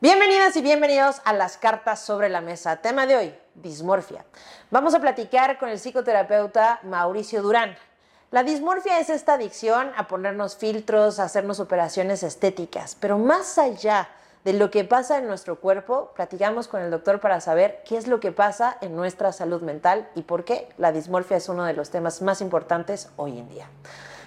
[0.00, 2.76] Bienvenidas y bienvenidos a las cartas sobre la mesa.
[2.76, 4.24] Tema de hoy, dismorfia.
[4.70, 7.76] Vamos a platicar con el psicoterapeuta Mauricio Durán.
[8.30, 14.08] La dismorfia es esta adicción a ponernos filtros, a hacernos operaciones estéticas, pero más allá
[14.44, 18.06] de lo que pasa en nuestro cuerpo, platicamos con el doctor para saber qué es
[18.06, 21.72] lo que pasa en nuestra salud mental y por qué la dismorfia es uno de
[21.72, 23.68] los temas más importantes hoy en día.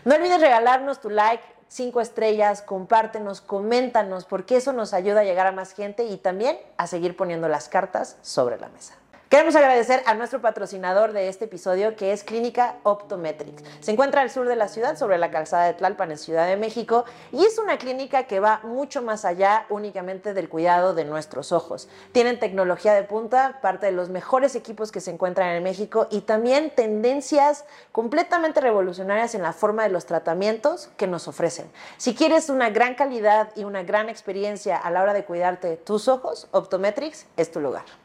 [0.03, 5.47] No olvides regalarnos tu like, cinco estrellas, compártenos, coméntanos, porque eso nos ayuda a llegar
[5.47, 9.00] a más gente y también a seguir poniendo las cartas sobre la mesa.
[9.31, 13.63] Queremos agradecer a nuestro patrocinador de este episodio, que es Clínica Optometrics.
[13.79, 16.57] Se encuentra al sur de la ciudad, sobre la calzada de Tlalpan, en Ciudad de
[16.57, 21.53] México, y es una clínica que va mucho más allá únicamente del cuidado de nuestros
[21.53, 21.87] ojos.
[22.11, 26.19] Tienen tecnología de punta, parte de los mejores equipos que se encuentran en México, y
[26.19, 27.63] también tendencias
[27.93, 31.71] completamente revolucionarias en la forma de los tratamientos que nos ofrecen.
[31.95, 36.09] Si quieres una gran calidad y una gran experiencia a la hora de cuidarte tus
[36.09, 38.00] ojos, Optometrics es tu lugar.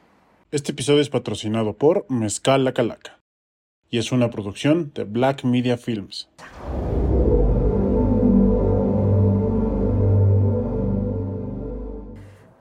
[0.57, 3.21] Este episodio es patrocinado por Mezcal La Calaca
[3.91, 6.31] y es una producción de Black Media Films.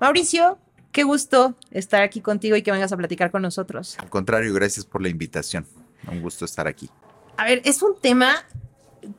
[0.01, 0.59] Mauricio,
[0.91, 3.97] qué gusto estar aquí contigo y que vengas a platicar con nosotros.
[3.97, 5.65] Al contrario, gracias por la invitación.
[6.11, 6.89] Un gusto estar aquí.
[7.37, 8.43] A ver, es un tema,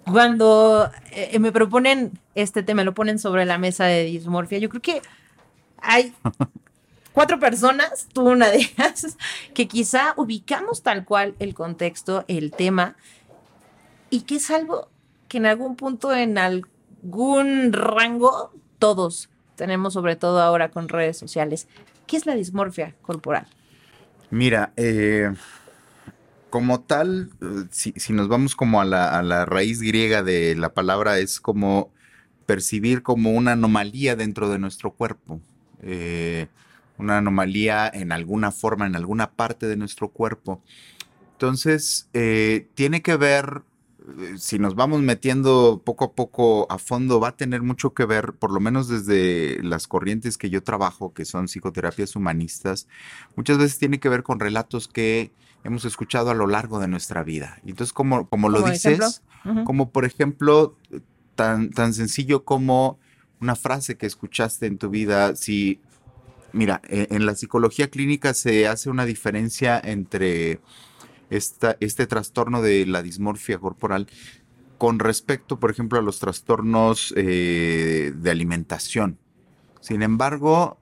[0.05, 4.83] cuando eh, me proponen este tema, lo ponen sobre la mesa de dismorfia, yo creo
[4.83, 5.01] que
[5.79, 6.13] hay
[7.17, 9.17] cuatro personas, tú una de ellas,
[9.55, 12.95] que quizá ubicamos tal cual el contexto, el tema,
[14.11, 14.91] y que es algo
[15.27, 21.69] que en algún punto, en algún rango, todos tenemos, sobre todo ahora con redes sociales.
[22.07, 23.47] ¿Qué es la dismorfia corporal?
[24.31, 25.33] Mira, eh,
[26.51, 27.31] como tal,
[27.71, 31.91] si, nos vamos como a la, a la, raíz griega de la palabra, es como
[32.45, 35.41] percibir como una anomalía dentro de nuestro cuerpo.
[35.81, 36.49] Eh,
[36.99, 40.63] una anomalía en alguna forma, en alguna parte de nuestro cuerpo.
[41.33, 43.63] Entonces, eh, tiene que ver,
[44.19, 48.07] eh, si nos vamos metiendo poco a poco a fondo, va a tener mucho que
[48.07, 52.89] ver, por lo menos desde las corrientes que yo trabajo, que son psicoterapias humanistas,
[53.35, 55.31] muchas veces tiene que ver con relatos que
[55.63, 57.59] hemos escuchado a lo largo de nuestra vida.
[57.67, 59.23] Entonces, como, como lo dices,
[59.65, 60.77] como por ejemplo,
[61.35, 62.99] tan, tan sencillo como
[63.41, 65.81] una frase que escuchaste en tu vida, si
[66.57, 70.61] Mira, e, en la psicología clínica se hace una diferencia entre
[71.29, 74.07] este trastorno de la dismorfia corporal
[74.79, 79.19] con respecto, por ejemplo, a los trastornos eh, de alimentación.
[79.81, 80.79] Sin embargo,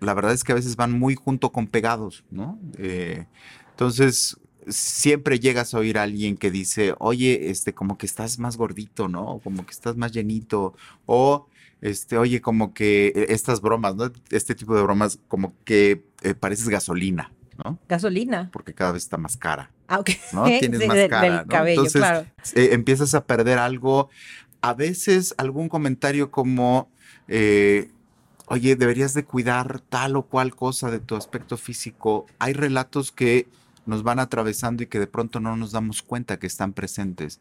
[0.00, 2.58] la verdad es que a veces van muy junto con pegados, ¿no?
[2.76, 3.26] Eh,
[3.70, 8.58] entonces, siempre llegas a oír a alguien que dice, oye, este, como que estás más
[8.58, 9.40] gordito, ¿no?
[9.42, 10.74] Como que estás más llenito.
[11.06, 11.46] O
[11.80, 14.10] este, oye, como que eh, estas bromas, ¿no?
[14.30, 17.78] Este tipo de bromas, como que eh, pareces gasolina, ¿no?
[17.88, 18.50] Gasolina.
[18.52, 19.70] Porque cada vez está más cara.
[19.88, 20.10] Ah, ok.
[20.32, 20.44] ¿no?
[20.60, 21.38] Tienes más cara.
[21.38, 22.26] Del cabello, Entonces, claro.
[22.54, 24.10] Eh, empiezas a perder algo.
[24.60, 26.90] A veces algún comentario como,
[27.28, 32.24] oye, deberías de cuidar tal o cual cosa de tu aspecto físico.
[32.38, 33.46] Hay relatos que
[33.86, 37.40] nos van atravesando y que de pronto no nos damos cuenta que están presentes.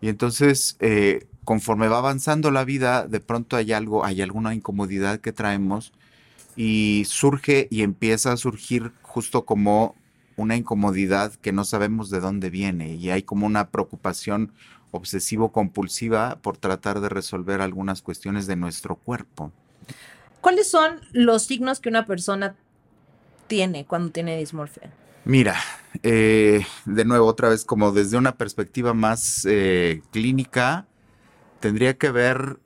[0.00, 5.20] Y entonces, eh, conforme va avanzando la vida, de pronto hay algo, hay alguna incomodidad
[5.20, 5.92] que traemos
[6.56, 9.94] y surge y empieza a surgir justo como
[10.36, 14.52] una incomodidad que no sabemos de dónde viene y hay como una preocupación
[14.90, 19.52] obsesivo-compulsiva por tratar de resolver algunas cuestiones de nuestro cuerpo.
[20.40, 22.56] ¿Cuáles son los signos que una persona
[23.46, 24.92] tiene cuando tiene dismorfia?
[25.24, 25.56] Mira,
[26.02, 30.86] eh, de nuevo, otra vez, como desde una perspectiva más eh, clínica,
[31.62, 32.58] tendría que ver,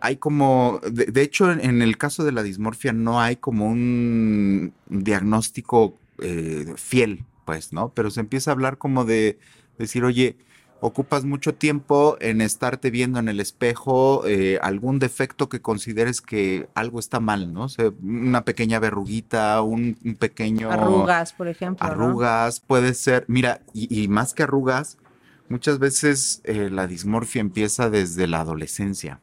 [0.00, 5.98] hay como, de, hecho, en, el caso de la dismorfia no hay como un diagnóstico
[6.20, 7.90] eh, fiel, pues, ¿no?
[7.90, 9.38] Pero se empieza a hablar como de
[9.76, 10.38] decir, oye,
[10.80, 16.68] ocupas mucho tiempo en estarte viendo en el espejo eh, algún defecto que consideres que
[16.74, 17.66] algo está mal, ¿no?
[18.02, 20.70] una pequeña verruguita, un, pequeño...
[20.70, 21.84] Arrugas, por ejemplo.
[21.84, 24.98] Arrugas, puede ser, mira, y, más que arrugas,
[25.48, 29.20] muchas veces eh, la dismorfia empieza desde la adolescencia.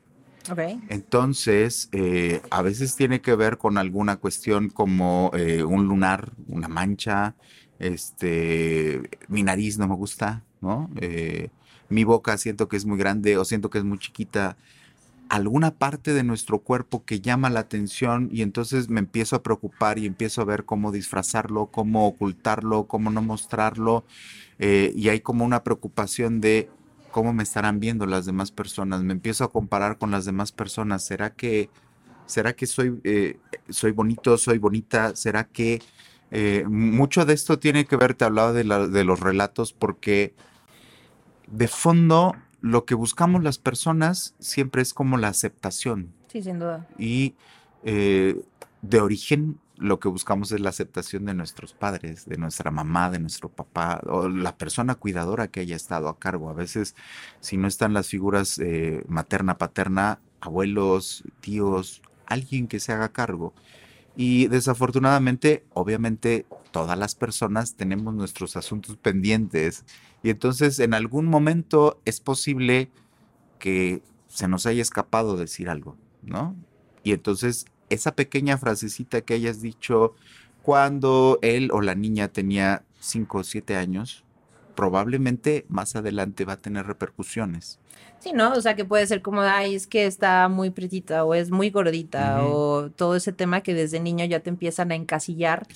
[0.50, 0.80] Okay.
[0.90, 7.36] Entonces, eh, a veces tiene que ver con alguna cuestión como un lunar, una mancha,
[7.80, 10.90] este, mi nariz no me gusta, ¿no?
[10.98, 11.50] Eh,
[11.90, 14.58] mi boca siento que es muy grande o siento que es muy chiquita.
[15.28, 19.98] Alguna parte de nuestro cuerpo que llama la atención y entonces me empiezo a preocupar
[19.98, 24.06] y empiezo a ver cómo disfrazarlo, cómo ocultarlo, cómo no mostrarlo.
[24.60, 26.70] Eh, y hay como una preocupación de
[27.12, 29.04] cómo me estarán viendo las demás personas.
[29.04, 31.04] Me empiezo a comparar con las demás personas.
[31.04, 31.70] ¿Será que
[32.26, 33.38] ¿Será que soy, eh,
[33.70, 35.16] soy bonito, soy bonita?
[35.16, 35.82] ¿Será que
[36.32, 40.34] eh, mucho de esto tiene que ver, te hablaba de, de los relatos, porque
[41.48, 46.12] de fondo lo que buscamos las personas siempre es como la aceptación.
[46.28, 46.88] Sí, sin duda.
[46.98, 47.36] Y
[47.84, 48.42] eh,
[48.82, 53.20] de origen lo que buscamos es la aceptación de nuestros padres, de nuestra mamá, de
[53.20, 56.50] nuestro papá, o la persona cuidadora que haya estado a cargo.
[56.50, 56.96] A veces,
[57.40, 63.54] si no están las figuras eh, materna, paterna, abuelos, tíos, alguien que se haga cargo.
[64.16, 69.84] Y desafortunadamente, obviamente, todas las personas tenemos nuestros asuntos pendientes.
[70.24, 72.90] Y entonces, en algún momento es posible
[73.60, 76.56] que se nos haya escapado decir algo, ¿no?
[77.04, 80.16] Y entonces esa pequeña frasecita que hayas dicho
[80.62, 84.24] cuando él o la niña tenía 5 o 7 años,
[84.76, 87.80] probablemente más adelante va a tener repercusiones.
[88.20, 88.54] Sí, ¿no?
[88.54, 91.70] O sea, que puede ser como, ay, es que está muy pretita o es muy
[91.70, 95.68] gordita o todo ese tema que desde niño ya te empiezan a encasillar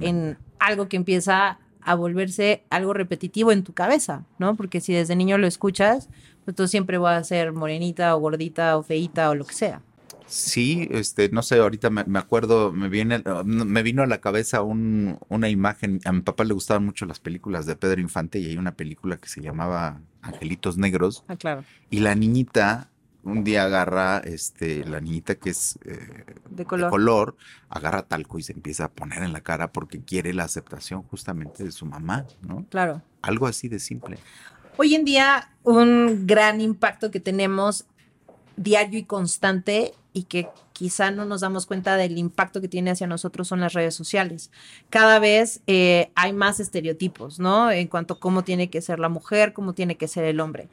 [0.00, 4.56] en algo que empieza a volverse algo repetitivo en tu cabeza, ¿no?
[4.56, 6.08] Porque si desde niño lo escuchas,
[6.44, 9.82] pues tú siempre vas a ser morenita o gordita o feita o lo que sea.
[10.28, 15.48] Sí, este, no sé, ahorita me, acuerdo, me viene, me vino a la cabeza una
[15.48, 16.00] imagen.
[16.04, 19.16] A mi papá le gustaban mucho las películas de Pedro Infante y hay una película
[19.16, 21.24] que se llamaba Angelitos Negros.
[21.28, 21.64] Ah, claro.
[21.90, 22.90] Y la niñita
[23.24, 26.90] un día agarra, este, la niñita que es eh, de, color.
[26.90, 27.36] color.
[27.68, 31.64] agarra talco y se empieza a poner en la cara porque quiere la aceptación justamente
[31.64, 32.64] de su mamá, ¿no?
[32.70, 33.02] Claro.
[33.22, 34.18] Algo así de simple.
[34.76, 37.86] Hoy en día, un gran impacto que tenemos
[38.56, 43.06] diario y constante y que quizá no nos damos cuenta del impacto que tiene hacia
[43.06, 44.50] nosotros son las redes sociales.
[44.90, 47.70] Cada vez eh, hay más estereotipos, ¿no?
[47.70, 50.68] En cuanto a cómo tiene que ser la mujer, cómo tiene que ser el hombre.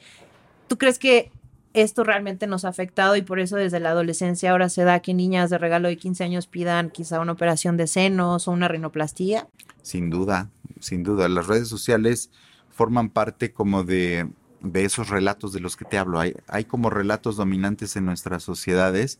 [0.68, 1.30] ¿Tú crees que
[1.74, 5.12] esto realmente nos ha afectado y por eso desde la adolescencia ahora se da que
[5.12, 9.46] niñas de regalo de 15 años pidan quizá una operación de senos o una rinoplastía?
[9.82, 10.50] Sin duda,
[10.80, 11.28] sin duda.
[11.28, 12.30] Las redes sociales
[12.70, 14.28] forman parte como de
[14.72, 16.20] de esos relatos de los que te hablo.
[16.20, 19.18] Hay, hay como relatos dominantes en nuestras sociedades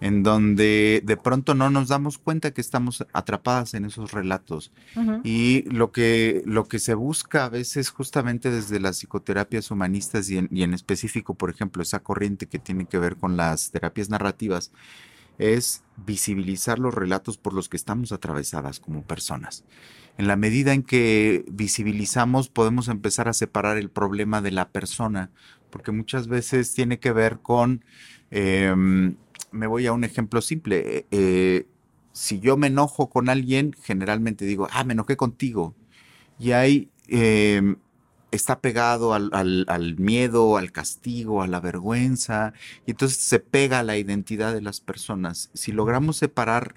[0.00, 4.72] en donde de pronto no nos damos cuenta que estamos atrapadas en esos relatos.
[5.24, 10.38] Y lo que, lo que se busca a veces justamente desde las psicoterapias humanistas y
[10.38, 14.10] en, y en específico, por ejemplo, esa corriente que tiene que ver con las terapias
[14.10, 14.70] narrativas,
[15.38, 19.64] es visibilizar los relatos por los que estamos atravesadas como personas.
[20.18, 25.30] En la medida en que visibilizamos, podemos empezar a separar el problema de la persona,
[25.70, 27.84] porque muchas veces tiene que ver con,
[28.30, 29.16] em,
[29.52, 31.66] me voy a un ejemplo simple, eh,
[32.12, 35.74] si yo me enojo con alguien, generalmente digo, ah, me enojé contigo.
[36.38, 37.76] Y hay em,
[38.36, 42.52] está pegado al, miedo, al castigo, a la vergüenza,
[42.86, 45.50] y entonces se pega a la identidad de las personas.
[45.54, 46.74] Si logramos separar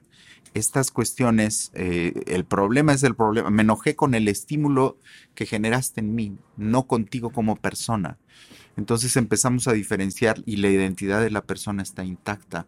[0.54, 3.50] estas cuestiones, eh, el problema es el problema.
[3.50, 4.98] Me enojé con el estímulo
[5.36, 8.18] que generaste en mí, no contigo como persona.
[8.78, 12.66] Entonces empezamos a diferenciar y la identidad de la persona está intacta.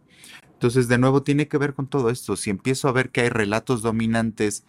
[0.54, 2.36] Entonces, de nuevo, tiene que ver con todo esto.
[2.36, 4.64] Si empiezo a ver que hay relatos dominantes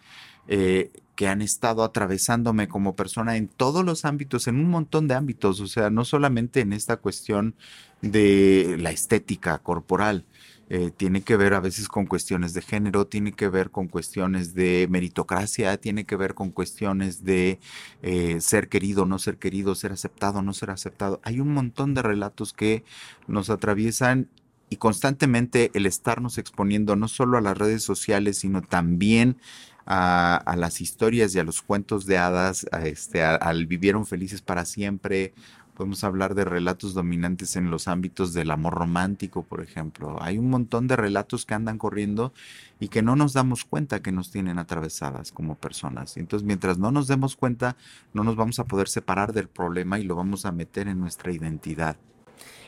[0.47, 5.13] eh, que han estado atravesándome como persona en todos los ámbitos, en un montón de
[5.13, 7.55] ámbitos, o sea, no solamente en esta cuestión
[8.01, 10.25] de la estética corporal,
[10.75, 14.55] eh, tiene que ver a veces con cuestiones de género, tiene que ver con cuestiones
[14.55, 17.59] de meritocracia, tiene que ver con cuestiones de
[18.01, 21.21] eh, ser querido, no ser querido, ser aceptado, no ser aceptado.
[21.23, 22.83] Hay un montón de relatos que
[23.27, 24.29] nos atraviesan
[24.71, 29.37] y constantemente el estarnos exponiendo no solo a las redes sociales, sino también
[29.85, 35.35] a, las historias y a los cuentos de hadas, este, al vivieron felices para siempre.
[35.83, 40.15] Podemos hablar de relatos dominantes en los ámbitos del amor romántico, por ejemplo.
[40.21, 42.31] Hay un montón de relatos que andan corriendo
[42.79, 46.15] y que no nos damos cuenta que nos tienen atravesadas como personas.
[46.15, 47.75] Entonces, mientras no nos demos cuenta,
[48.13, 51.33] no nos vamos a poder separar del problema y lo vamos a meter en nuestra
[51.33, 51.97] identidad.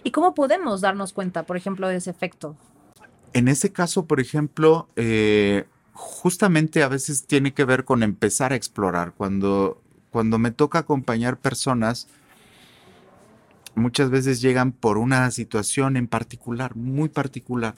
[0.04, 2.58] ¿Y cómo podemos darnos cuenta, por ejemplo, de ese efecto?
[3.32, 8.58] En ese caso, por ejemplo, eh, justamente a veces tiene que ver con empezar a
[8.58, 9.14] explorar.
[9.16, 9.82] Cuando,
[10.12, 12.10] cuando me toca acompañar personas,
[13.76, 17.76] muchas veces llegan por una situación en particular, muy particular.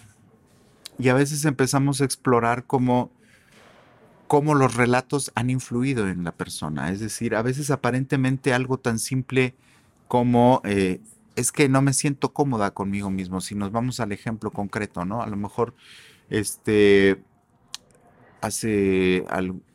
[0.99, 3.11] Y a veces empezamos a explorar cómo,
[4.27, 6.91] cómo los relatos han influido en la persona.
[6.91, 9.55] Es decir, a veces aparentemente algo tan simple
[10.07, 11.01] como eh,
[11.35, 13.41] es que no me siento cómoda conmigo mismo.
[13.41, 15.21] Si nos vamos al ejemplo concreto, ¿no?
[15.21, 15.75] A lo mejor,
[16.29, 17.21] este,
[18.41, 19.23] hace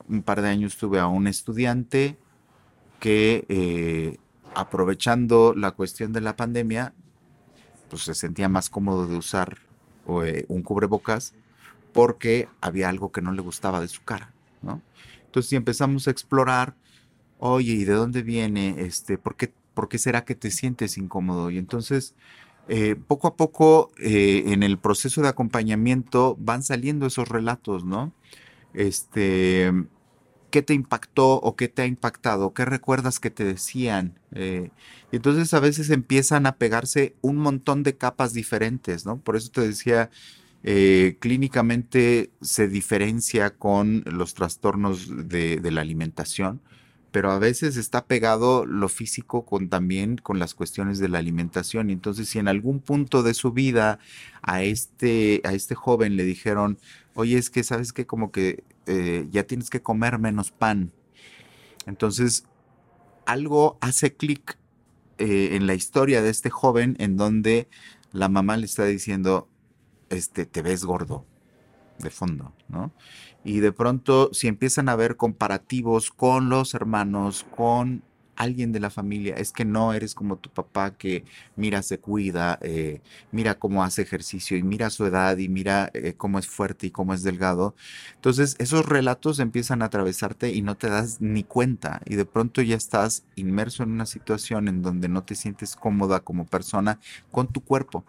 [0.08, 2.16] un par de años tuve a un estudiante
[2.98, 4.18] que eh,
[4.54, 6.94] aprovechando la cuestión de la pandemia,
[7.88, 9.58] pues se sentía más cómodo de usar
[10.24, 11.34] eh, un cubrebocas
[11.92, 14.32] porque había algo que no le gustaba de su cara,
[14.62, 14.80] ¿no?
[15.26, 16.74] Entonces, si empezamos a explorar,
[17.38, 18.76] oye, ¿y de dónde viene?
[18.78, 21.50] Este, ¿por qué, por qué será que te sientes incómodo?
[21.50, 22.14] Y entonces,
[22.68, 28.12] eh, poco a poco, eh, en el proceso de acompañamiento, van saliendo esos relatos, ¿no?
[28.74, 29.72] Este,
[30.52, 32.52] ¿qué te impactó o qué te ha impactado?
[32.54, 34.20] ¿Qué recuerdas que te decían?
[34.32, 34.70] Eh,
[35.10, 39.18] y entonces a veces empiezan a pegarse un montón de capas diferentes, ¿no?
[39.18, 40.10] Por eso te decía,
[40.62, 46.60] eh, clínicamente se diferencia con los trastornos de, la alimentación,
[47.12, 51.88] pero a veces está pegado lo físico con también con las cuestiones de la alimentación.
[51.88, 53.98] Y entonces, si en algún punto de su vida
[54.42, 56.78] a este, a este joven le dijeron,
[57.14, 60.92] oye, es que sabes que como que eh, ya tienes que comer menos pan.
[61.86, 62.44] Entonces,
[63.26, 64.58] algo hace clic
[65.18, 67.68] eh, en la historia de este joven en donde
[68.12, 69.48] la mamá le está diciendo,
[70.10, 71.24] este, te ves gordo
[71.98, 72.92] de fondo, ¿no?
[73.44, 78.02] Y de pronto, si empiezan a ver comparativos con los hermanos, con
[78.36, 81.24] alguien de la familia, es que no eres como tu papá que
[81.56, 86.14] mira, se cuida, eh, mira cómo hace ejercicio y mira su edad y mira eh,
[86.16, 87.74] cómo es fuerte y cómo es delgado.
[88.14, 92.62] Entonces, esos relatos empiezan a atravesarte y no te das ni cuenta y de pronto
[92.62, 96.98] ya estás inmerso en una situación en donde no te sientes cómoda como persona
[97.30, 98.04] con tu cuerpo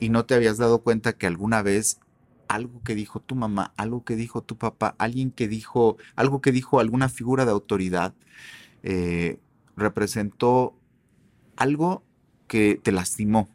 [0.00, 1.98] y no te habías dado cuenta que alguna vez
[2.48, 6.52] algo que dijo tu mamá, algo que dijo tu papá, alguien que dijo, algo que
[6.52, 8.14] dijo alguna figura de autoridad,
[8.88, 9.40] eh,
[9.76, 10.78] representó
[11.56, 12.04] algo
[12.46, 13.48] que te lastimó.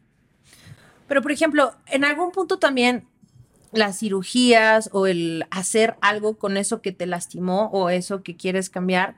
[1.08, 3.06] Pero, por ejemplo, en algún punto también
[3.72, 8.68] las cirugías o el hacer algo con eso que te lastimó o eso que quieres
[8.68, 9.16] cambiar,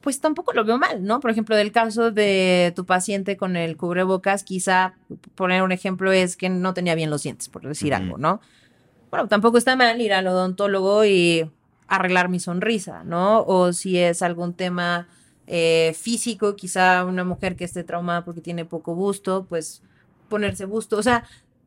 [0.00, 1.20] pues tampoco lo veo mal, ¿no?
[1.20, 4.94] Por ejemplo, del caso de tu paciente con el cubrebocas, quizá
[5.36, 8.40] poner un ejemplo es que no tenía bien los dientes, por decir algo, ¿no?
[9.10, 11.48] Bueno, tampoco está mal ir al odontólogo y
[11.86, 13.44] arreglar mi sonrisa, ¿no?
[13.44, 15.06] O si es algún tema
[15.46, 19.82] eh, físico, quizá una mujer que esté traumada porque tiene poco busto, pues
[20.28, 20.96] ponerse busto.
[20.96, 21.24] O sea,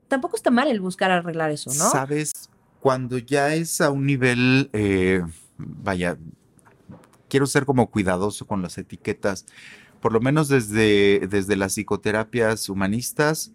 [0.07, 1.89] tampoco está mal el buscar arreglar eso, ¿no?
[1.89, 5.23] Sabes, cuando ya es a un nivel, eh,
[5.57, 6.17] vaya,
[7.29, 9.45] quiero ser como cuidadoso con las etiquetas,
[10.01, 13.51] por lo menos desde, desde las psicoterapias humanistas,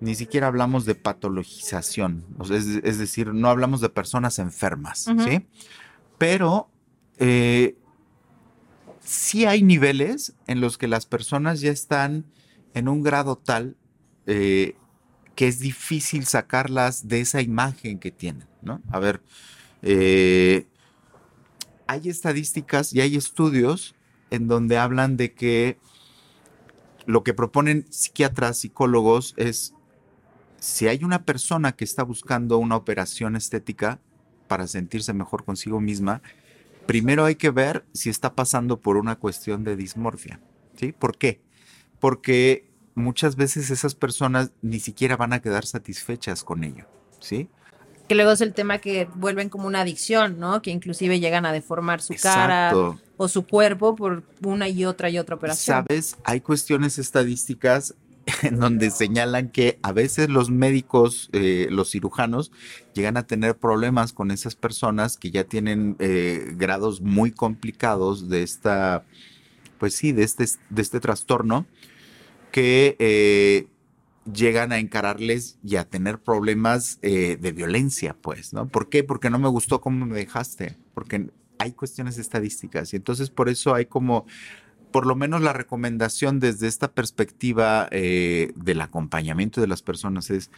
[0.00, 5.46] ni siquiera hablamos de patologización, es, decir, no hablamos de personas enfermas, ¿sí?
[6.18, 6.68] Pero
[7.18, 7.76] eh,
[9.04, 12.24] sí hay niveles en los que las personas ya están
[12.72, 13.76] en un grado tal
[14.26, 14.76] eh,
[15.34, 18.80] que es difícil sacarlas de esa imagen que tienen, ¿no?
[18.90, 19.20] A ver,
[19.82, 20.66] eh,
[21.86, 23.94] hay estadísticas y hay estudios
[24.30, 25.78] en donde hablan de que
[27.06, 29.74] lo que proponen psiquiatras, psicólogos, es
[30.58, 34.00] si hay una persona que está buscando una operación estética
[34.48, 36.22] para sentirse mejor consigo misma,
[36.86, 40.40] primero hay que ver si está pasando por una cuestión de dismorfia.
[40.76, 40.92] ¿Sí?
[40.92, 41.40] ¿Por qué?
[42.00, 46.86] Porque muchas veces esas personas ni siquiera van a quedar satisfechas con ello.
[47.20, 47.48] ¿Sí?
[48.08, 50.60] Que luego es el tema que vuelven como una adicción, ¿no?
[50.60, 52.72] Que inclusive llegan a deformar su cara
[53.16, 55.86] o su cuerpo por una y otra y otra operación.
[55.86, 57.94] Sabes, hay cuestiones estadísticas
[58.42, 62.52] en donde señalan que a veces los médicos, eh, los cirujanos,
[62.94, 68.42] llegan a tener problemas con esas personas que ya tienen eh, grados muy complicados de
[68.42, 69.04] esta,
[69.78, 71.66] pues sí, de este, de este trastorno,
[72.50, 73.66] que eh,
[74.32, 78.68] llegan a encararles y a tener problemas de violencia, pues, ¿no?
[78.68, 79.04] ¿Por qué?
[79.04, 81.28] Porque no me gustó cómo me dejaste, porque
[81.58, 84.26] hay cuestiones estadísticas y entonces por eso hay como,
[84.94, 90.52] por lo menos la recomendación desde esta perspectiva eh, del acompañamiento de las personas es,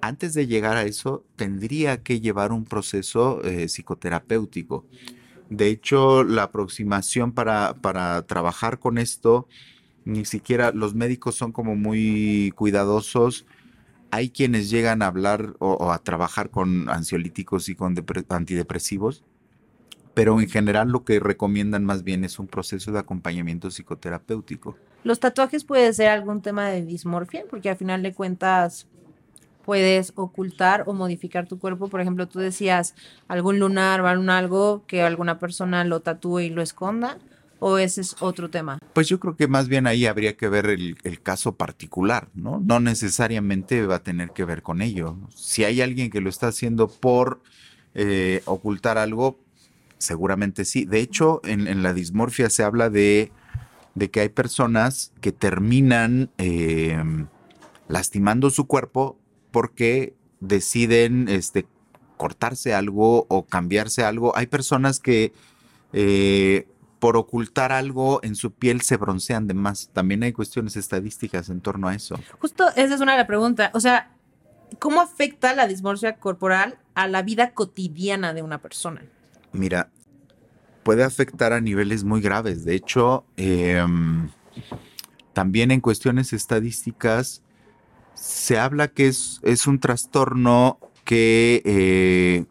[0.00, 4.86] antes de llegar a eso, tendría que llevar un proceso eh, psicoterapéutico.
[5.50, 9.46] De hecho, la aproximación para, para trabajar con esto
[10.06, 13.44] ni siquiera los médicos son como muy cuidadosos.
[14.10, 17.94] Hay quienes llegan a hablar o, a trabajar con ansiolíticos y con
[18.30, 19.22] antidepresivos,
[20.14, 24.76] pero en general lo que recomiendan más bien es un proceso de acompañamiento psicoterapéutico.
[25.04, 27.44] ¿Los tatuajes puede ser algún tema de dismorfia?
[27.48, 28.86] Porque al final de cuentas
[29.64, 31.88] puedes ocultar o modificar tu cuerpo.
[31.88, 32.94] Por ejemplo, tú decías
[33.28, 37.18] algún lunar o algo que alguna persona lo tatúe y lo esconda
[37.64, 38.80] o ese es otro tema?
[38.92, 42.60] Pues yo creo que más bien ahí habría que ver el, caso particular, ¿no?
[42.60, 45.16] No necesariamente va a tener que ver con ello.
[45.32, 47.40] Si hay alguien que lo está haciendo por
[47.94, 49.38] eh, ocultar algo,
[50.02, 50.84] seguramente sí.
[50.84, 53.32] De hecho, en, la dismorfia se habla de,
[54.10, 57.28] que hay personas que terminan em,
[57.88, 59.18] lastimando su cuerpo
[59.50, 61.66] porque deciden este,
[62.16, 64.36] cortarse algo o cambiarse algo.
[64.36, 65.32] Hay personas que
[65.92, 66.66] eh,
[66.98, 69.90] por ocultar algo en su piel se broncean de más.
[69.92, 72.16] También hay cuestiones estadísticas en torno a eso.
[72.38, 73.70] Justo esa es una de las preguntas.
[73.74, 74.12] O sea,
[74.78, 79.02] ¿cómo afecta la dismorfia corporal a la vida cotidiana de una persona?
[79.52, 79.90] Mira,
[80.82, 82.64] puede afectar a niveles muy graves.
[82.64, 84.30] De hecho, em,
[85.32, 87.42] también en cuestiones estadísticas
[88.14, 92.44] se habla que es, es un trastorno que eh,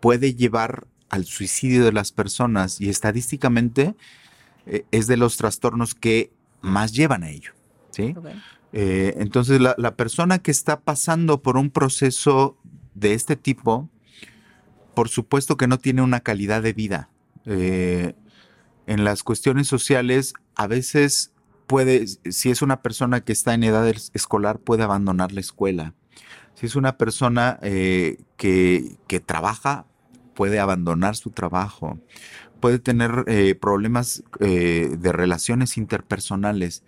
[0.00, 3.94] puede llevar al suicidio de las personas y estadísticamente
[4.66, 7.52] eh, es de los trastornos que más llevan a ello.
[7.90, 8.14] ¿sí?
[8.72, 12.56] Eh, entonces la, la, persona que está pasando por un proceso
[12.94, 13.88] de este tipo,
[14.94, 17.10] por supuesto que no tiene una calidad de vida.
[17.46, 21.32] en las cuestiones sociales, a veces
[21.66, 25.94] puede, si es una persona que está en edad escolar, puede abandonar la escuela.
[26.54, 29.86] Si es una persona eh, que, que, trabaja,
[30.34, 31.98] puede abandonar su trabajo.
[32.60, 36.84] Puede tener eh, problemas eh, de relaciones interpersonales.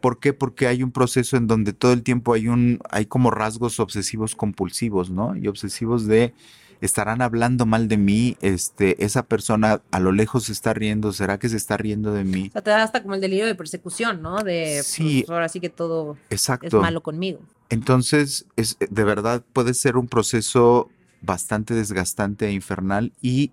[0.00, 0.32] ¿Por qué?
[0.32, 4.34] Porque hay un proceso en donde todo el tiempo hay un, hay como rasgos obsesivos
[4.34, 5.36] compulsivos, ¿no?
[5.36, 6.32] Y obsesivos de
[6.80, 11.38] estarán hablando mal de mí, este, esa persona a lo lejos se está riendo, ¿será
[11.38, 12.48] que se está riendo de mí?
[12.48, 14.42] O sea, te da hasta como el delirio de persecución, ¿no?
[14.42, 16.66] De, sí, pues, ahora sí que todo exacto.
[16.66, 17.40] es malo conmigo.
[17.68, 23.52] Entonces, es, de verdad puede ser un proceso bastante desgastante e infernal y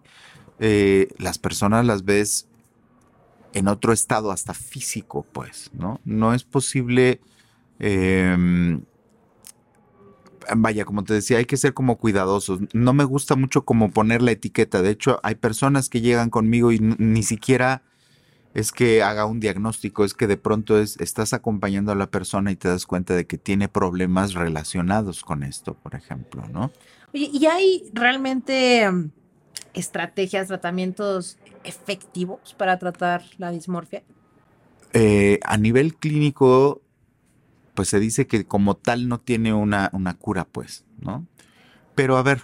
[0.60, 2.48] eh, las personas las ves
[3.54, 6.00] en otro estado, hasta físico, pues, ¿no?
[6.06, 7.20] No es posible...
[7.80, 8.80] Eh,
[10.56, 12.60] vaya, como te decía, hay que ser como cuidadosos.
[12.74, 14.82] No me gusta mucho como poner la etiqueta.
[14.82, 17.84] De hecho, hay personas que llegan conmigo y ni siquiera
[18.54, 22.52] es que haga un diagnóstico, es que de pronto es, estás acompañando a la persona
[22.52, 26.72] y te das cuenta de que tiene problemas relacionados con esto, por ejemplo, ¿no?
[27.14, 29.12] Oye, ¿y hay realmente um,
[29.74, 34.04] estrategias, tratamientos efectivos para tratar la dismorfia?
[34.94, 36.82] Eh, a nivel clínico,
[37.78, 41.28] pues se dice que como tal no tiene una, una cura, pues, ¿no?
[41.94, 42.42] Pero a ver,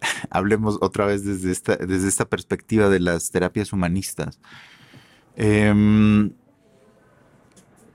[0.30, 4.40] hablemos otra vez desde esta, desde esta perspectiva de las terapias humanistas.
[5.36, 5.72] Eh,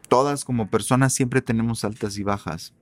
[0.08, 2.74] todas como personas siempre tenemos altas y bajas.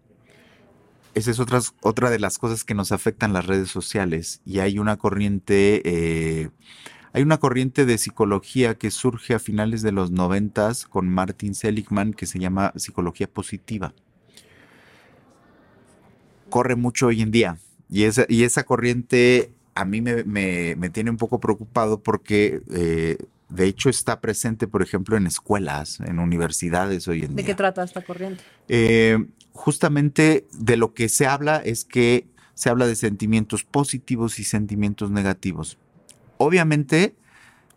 [1.16, 4.40] Esa es otra, otra de las cosas que nos afectan las redes sociales.
[4.46, 6.52] Y hay una corriente, eh,
[7.14, 12.14] hay una corriente de psicología que surge a finales de los noventas con Martin Seligman
[12.14, 13.94] que se llama psicología positiva.
[16.50, 17.58] Corre mucho hoy en día.
[17.90, 22.62] Y esa, y esa corriente a mí me, me, me tiene un poco preocupado porque
[22.72, 23.18] eh,
[23.50, 27.46] de hecho, está presente, por ejemplo, en escuelas, en universidades hoy en ¿De día.
[27.48, 28.44] qué trata esta corriente?
[28.68, 34.44] Eh, justamente de lo que se habla es que se habla de sentimientos positivos y
[34.44, 35.80] sentimientos negativos.
[36.42, 37.16] Obviamente,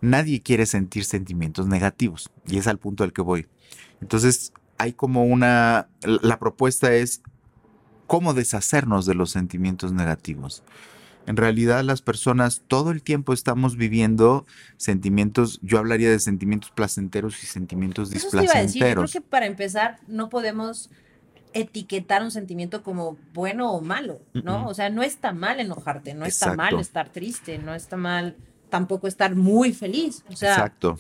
[0.01, 3.47] nadie quiere sentir sentimientos negativos, y es al punto al que voy.
[4.01, 7.23] Entonces, hay como una, la propuesta es
[8.07, 10.63] cómo deshacernos de los sentimientos negativos
[11.27, 14.47] en realidad las personas todo el tiempo estamos viviendo
[14.77, 18.53] sentimientos, yo hablaría de sentimientos placenteros y sentimientos Eso displacenteros.
[18.53, 20.91] te iba a decir, yo creo que para empezar no podemos
[21.55, 24.61] etiquetar un sentimiento como bueno o malo, ¿no?
[24.61, 24.67] Mm.
[24.67, 28.37] O sea, no está mal enojarte, no está mal estar triste, no está mal
[28.73, 30.25] tampoco estar muy feliz.
[30.31, 30.99] O sea, Exacto.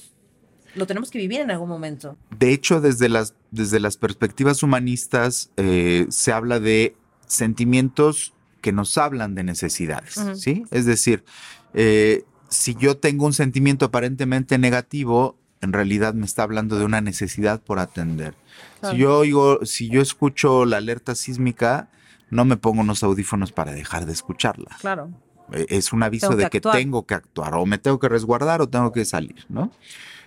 [0.74, 2.18] lo tenemos que vivir en algún momento.
[2.38, 6.94] De hecho, desde las, desde las perspectivas humanistas eh, se habla de
[7.26, 10.20] sentimientos que nos hablan de necesidades.
[10.34, 10.64] ¿sí?
[10.70, 11.24] Es decir,
[11.72, 17.00] eh, si yo tengo un sentimiento aparentemente negativo, en realidad me está hablando de una
[17.00, 18.34] necesidad por atender.
[18.80, 18.94] Claro.
[18.94, 21.88] Si yo oigo, si yo escucho la alerta sísmica,
[22.28, 24.76] no me pongo unos audífonos para dejar de escucharla.
[24.82, 25.10] Claro.
[25.52, 28.60] Eh, Es un aviso Tengo de que tengo que actuar, o me tengo que resguardar
[28.60, 29.70] o tengo que salir, ¿no?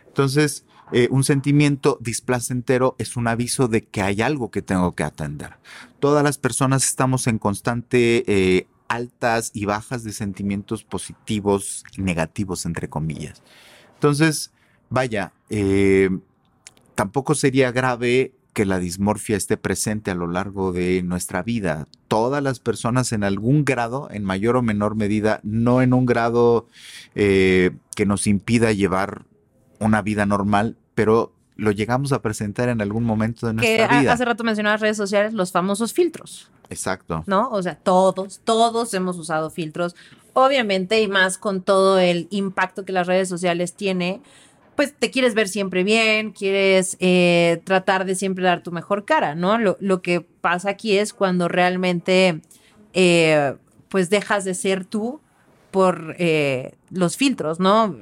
[0.08, 5.04] Entonces, eh, un sentimiento displacentero es un aviso de que hay algo que tengo que
[5.04, 5.58] atender.
[6.00, 12.66] Todas las personas estamos en constante eh, altas y bajas de sentimientos positivos y negativos,
[12.66, 13.42] entre comillas.
[13.96, 14.52] Entonces,
[14.90, 16.10] vaya, eh,
[16.94, 21.88] tampoco sería grave que la dismorfia esté presente a lo largo de nuestra vida.
[22.08, 26.66] Todas las personas en algún grado, en mayor o menor medida, no en un grado
[27.16, 29.26] eh, que nos impida llevar
[29.80, 34.02] una vida normal, pero lo llegamos a presentar en algún momento de Que nuestra a-
[34.02, 34.14] vida.
[34.14, 37.24] hace rato mencionabas redes sociales, los famosos filtros, Exacto.
[37.28, 37.50] ¿no?
[37.50, 39.96] O sea, todos, todos hemos usado filtros,
[40.34, 44.22] obviamente, y más con todo el impacto que las redes sociales tiene,
[44.76, 49.36] pues te quieres ver siempre bien, quieres eh, tratar de siempre dar tu mejor cara,
[49.36, 49.58] ¿no?
[49.58, 52.42] Lo, que pasa aquí es cuando realmente,
[52.94, 53.56] eh,
[53.90, 55.22] pues dejas de ser tú
[55.72, 57.96] por eh, los filtros, ¿no?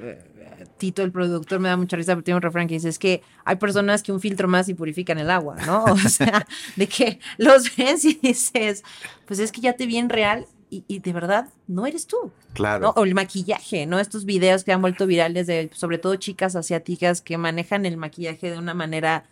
[0.78, 3.22] Tito, el productor, me da mucha risa porque tiene un refrán que dice, es que
[3.44, 5.84] hay personas que un filtro más y purifican el agua, ¿no?
[5.92, 8.82] O sea, de que los ves y dices,
[9.26, 12.32] pues es que ya te vi en real y, de verdad no eres tú.
[12.52, 12.92] Claro.
[12.96, 13.98] O el maquillaje, ¿no?
[13.98, 18.50] Estos videos que han vuelto virales de, sobre todo chicas asiáticas que manejan el maquillaje
[18.50, 19.24] de una manera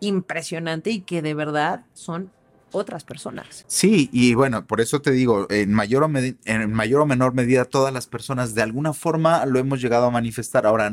[0.00, 2.30] impresionante y que de verdad son
[2.72, 3.64] otras personas.
[3.66, 7.64] Sí, y bueno, por eso te digo, en mayor o, en mayor o menor medida
[7.64, 10.66] todas las personas de alguna forma lo hemos llegado a manifestar.
[10.66, 10.92] Ahora,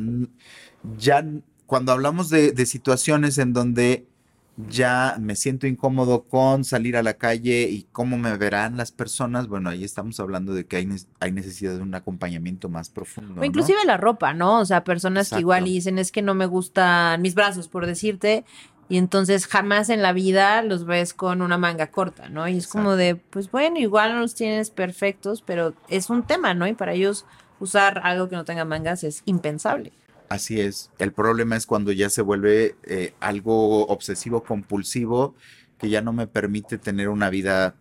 [0.98, 1.26] ya
[1.66, 4.08] cuando hablamos de situaciones en donde
[4.56, 9.48] ya me siento incómodo con salir a la calle y cómo me verán las personas,
[9.48, 10.88] bueno, ahí estamos hablando de que hay,
[11.20, 13.42] hay necesidad de un acompañamiento más profundo.
[13.42, 14.60] O inclusive la ropa, ¿no?
[14.60, 18.46] O sea, personas que igual dicen es que no me gustan mis brazos, por decirte,
[18.90, 22.48] y entonces jamás en la vida los ves con una manga corta, ¿no?
[22.48, 26.54] Y es como de, pues bueno, igual no los tienes perfectos, pero es un tema,
[26.54, 26.68] ¿no?
[26.68, 27.26] Y para ellos
[27.60, 29.94] usar algo que no tenga mangas es impensable.
[30.30, 30.92] Así es.
[31.00, 35.36] El problema es cuando ya se vuelve eh, algo obsesivo compulsivo
[35.78, 37.76] que ya no me permite tener una vida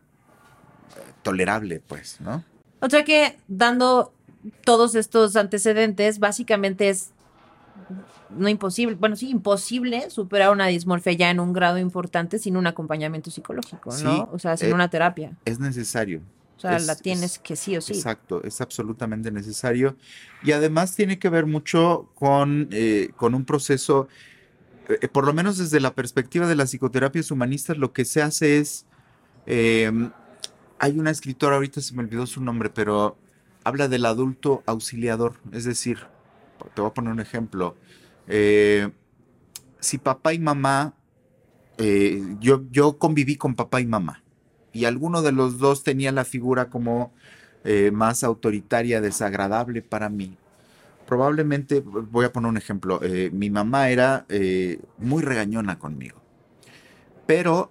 [0.97, 2.45] eh, tolerable, pues, ¿no?
[2.81, 4.13] O sea que dando
[4.65, 7.13] todos estos antecedentes, básicamente es
[8.31, 12.67] no imposible, bueno, sí, imposible superar una dismorfia ya en un grado importante sin un
[12.67, 14.29] acompañamiento psicológico, ¿no?
[14.33, 15.33] o sea, sin eh, una terapia.
[15.45, 16.23] Es necesario.
[16.57, 17.95] O sea, la tienes que sí o sí.
[17.95, 19.97] Exacto, es absolutamente necesario.
[20.43, 24.09] Y además tiene que ver mucho con, eh, con un proceso,
[24.89, 28.59] eh, por lo menos desde la perspectiva de las psicoterapias humanistas, lo que se hace
[28.59, 28.87] es,
[29.47, 30.13] em,
[30.79, 33.17] hay una escritora, ahorita se me olvidó su nombre, pero
[33.65, 35.35] habla del adulto auxiliador.
[35.53, 35.99] Es decir,
[36.75, 37.77] te voy a poner un ejemplo.
[38.29, 38.91] Eh,
[39.81, 40.95] si papá y mamá,
[42.39, 44.23] yo, yo conviví con papá y mamá
[44.73, 47.13] y alguno de los dos tenía la figura como
[47.65, 50.37] eh, más autoritaria, desagradable para mí.
[51.07, 56.21] Probablemente, voy a poner un ejemplo, eh, mi mamá era eh, muy regañona conmigo,
[57.27, 57.71] pero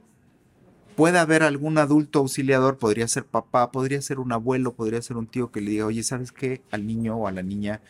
[0.95, 5.27] puede haber algún adulto auxiliador, podría ser papá, podría ser un abuelo, podría ser un
[5.27, 6.61] tío que le diga, oye, ¿sabes qué?
[6.71, 7.81] Al niño o a la niña,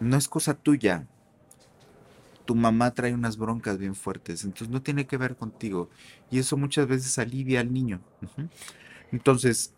[0.00, 1.06] no es cosa tuya,
[2.50, 5.88] tu mamá trae unas broncas bien fuertes, entonces no tiene que ver contigo.
[6.32, 8.00] Y eso muchas veces alivia al niño.
[9.12, 9.72] Entonces,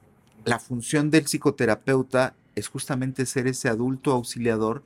[0.46, 4.84] la función del psicoterapeuta es justamente ser ese adulto auxiliador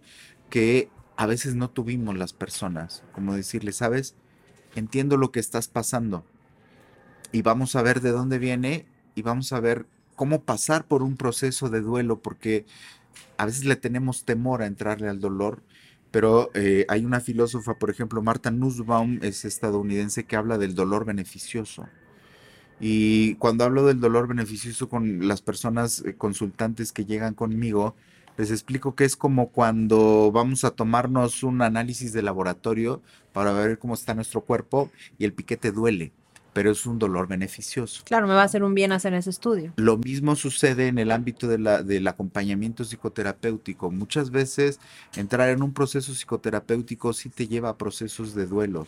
[0.51, 4.17] que a veces no tuvimos las personas, como decirle, sabes,
[4.75, 6.25] entiendo lo que estás pasando
[7.31, 11.17] y vamos a ver de dónde viene y vamos a ver cómo pasar por un
[11.17, 12.67] proceso de duelo, porque
[13.37, 15.63] a veces le tenemos temor a entrarle al dolor
[16.17, 21.05] pero eh, hay una filósofa, por ejemplo, Marta Nussbaum, es estadounidense, que habla del dolor
[21.05, 21.87] beneficioso.
[22.81, 27.97] Y cuando hablo del dolor beneficioso con las personas eh, consultantes que llegan conmigo,
[28.39, 33.03] les explico que es como cuando vamos a tomarnos un análisis de laboratorio
[33.35, 36.15] para ver cómo está nuestro cuerpo y el piquete duele
[36.57, 38.01] pero es un dolor beneficioso.
[38.07, 39.75] Claro, me va a hacer un bien hacer ese estudio.
[39.77, 43.91] Lo mismo sucede en el ámbito de la, del acompañamiento psicoterapéutico.
[43.91, 44.81] Muchas veces
[45.17, 48.87] entrar en un proceso psicoterapéutico sí te lleva a procesos de duelo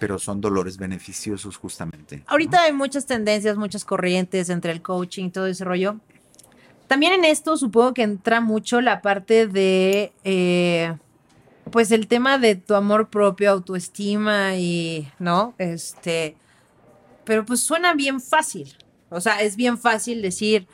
[0.00, 2.24] pero son dolores beneficiosos justamente.
[2.26, 6.00] Ahorita hay muchas tendencias, muchas corrientes entre el coaching, todo ese rollo.
[6.88, 10.96] También en esto supongo que entra mucho la parte de, eh,
[11.70, 15.54] pues el tema de tu amor propio, autoestima y, ¿no?
[15.58, 16.36] Este,
[17.24, 18.76] pero pues suena bien fácil.
[19.10, 20.66] O sea, es bien fácil decir,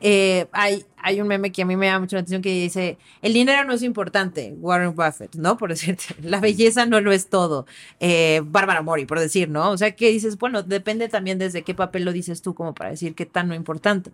[0.00, 2.98] eh, hay, hay un meme que a mí me da mucho la atención que dice,
[3.22, 5.56] el dinero no es importante, Warren Buffett, ¿no?
[5.56, 7.66] Por decirte, la belleza no lo es todo,
[8.00, 9.70] eh, Bárbara Mori, por decir, ¿no?
[9.70, 12.90] O sea, que dices, bueno, depende también desde qué papel lo dices tú como para
[12.90, 14.10] decir qué tan no importante.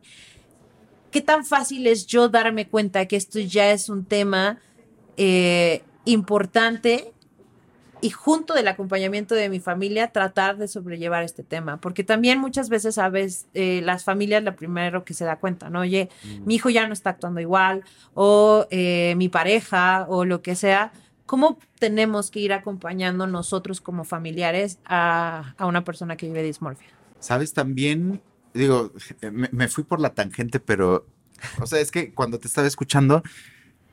[1.11, 4.61] ¿Qué tan fácil es yo darme cuenta que esto ya es un tema
[5.17, 7.13] eh, importante
[8.01, 12.69] y junto del acompañamiento de mi familia tratar de sobrellevar este tema, porque también muchas
[12.69, 15.81] veces sabes eh, las familias lo primero que se da cuenta, ¿no?
[15.81, 16.47] Oye, mm.
[16.47, 17.85] mi hijo ya no está actuando igual,
[18.15, 20.93] o eh, mi pareja, o lo que sea,
[21.27, 26.89] ¿cómo tenemos que ir acompañando nosotros como familiares a, una persona que vive dismorfia?
[27.19, 28.23] Sabes, también,
[28.55, 31.07] digo, me, me fui por la tangente, pero,
[31.61, 33.23] o sea, es que cuando te estaba escuchando,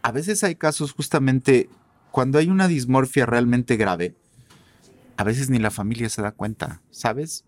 [0.01, 1.69] a veces hay casos justamente
[2.17, 4.15] cuando hay una dismorfia realmente grave,
[5.17, 7.45] a veces ni la familia se da cuenta, ¿sabes?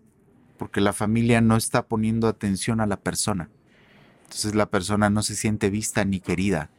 [0.58, 3.50] Porque la familia no está poniendo atención a la persona.
[4.22, 6.70] Entonces la persona no se siente vista ni querida.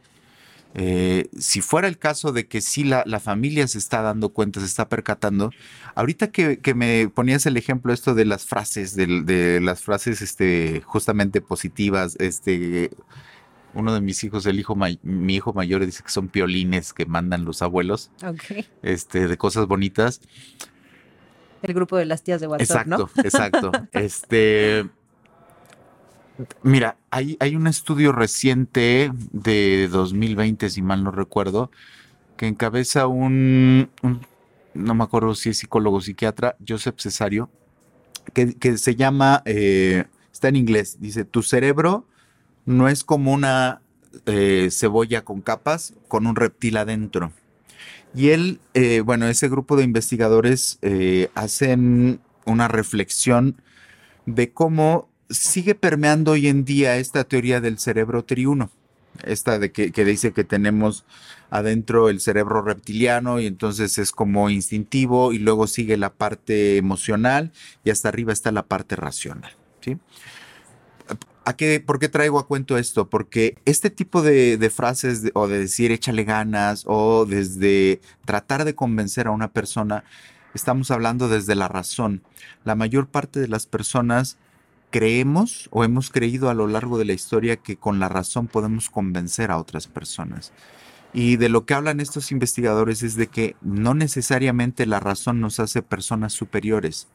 [0.72, 4.66] Eh, si fuera el caso de que sí la, familia se está dando cuenta, se
[4.66, 5.50] está percatando,
[5.94, 11.42] ahorita que, me ponías el ejemplo esto de las frases, de, las frases este, justamente
[11.42, 12.90] positivas, este,
[13.74, 17.44] uno de mis hijos, el hijo mi hijo mayor dice que son piolines que mandan
[17.44, 18.10] los abuelos,
[18.82, 20.20] este, de cosas bonitas.
[21.62, 24.86] El grupo de las tías de WhatsApp, exacto, Exacto, Este,
[26.62, 31.70] mira, hay, hay un estudio reciente de 2020, si mal no recuerdo,
[32.36, 33.90] que encabeza un,
[34.74, 37.50] no me acuerdo si es psicólogo o psiquiatra, Joseph Cesario,
[38.34, 42.06] que, se llama, eh, está en inglés, dice, tu cerebro
[42.64, 43.80] no es como una
[44.26, 47.32] eh, cebolla con capas con un reptil adentro.
[48.14, 53.56] Y él, eh, bueno, ese grupo de investigadores eh, hacen una reflexión
[54.26, 58.70] de cómo sigue permeando hoy en día esta teoría del cerebro triuno.
[59.24, 61.04] Esta de que, que, dice que tenemos
[61.50, 67.52] adentro el cerebro reptiliano y entonces es como instintivo y luego sigue la parte emocional
[67.84, 69.52] y hasta arriba está la parte racional.
[69.80, 69.98] ¿sí?
[71.44, 73.10] ¿Por qué traigo a cuento esto?
[73.10, 79.26] Porque este tipo de, frases o de decir échale ganas o desde tratar de convencer
[79.26, 80.04] a una persona,
[80.54, 82.22] estamos hablando desde la razón.
[82.64, 84.38] La mayor parte de las personas
[84.90, 88.88] creemos o hemos creído a lo largo de la historia que con la razón podemos
[88.88, 90.52] convencer a otras personas.
[91.12, 95.60] Y de lo que hablan estos investigadores es de que no necesariamente la razón nos
[95.60, 97.08] hace personas superiores.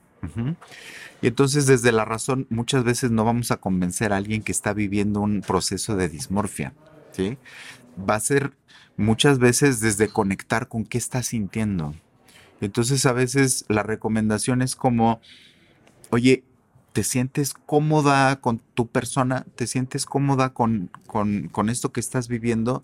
[1.21, 4.73] Y entonces desde la razón muchas veces no vamos a convencer a alguien que está
[4.73, 6.73] viviendo un proceso de dismorfia.
[7.11, 7.37] ¿sí?
[7.97, 8.53] Va a ser
[8.97, 11.95] muchas veces desde conectar con qué está sintiendo.
[12.61, 15.21] Entonces a veces la recomendación es como,
[16.09, 16.43] oye,
[16.93, 19.45] ¿te sientes cómoda con tu persona?
[19.55, 22.83] ¿Te sientes cómoda con, con, con esto que estás viviendo?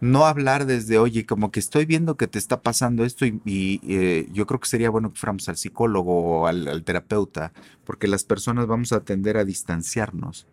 [0.00, 4.28] No hablar desde, oye, como que estoy viendo que te está pasando esto y, eh,
[4.32, 7.52] yo creo que sería bueno que fuéramos al psicólogo o al, terapeuta,
[7.84, 10.46] porque las personas vamos a tender a distanciarnos.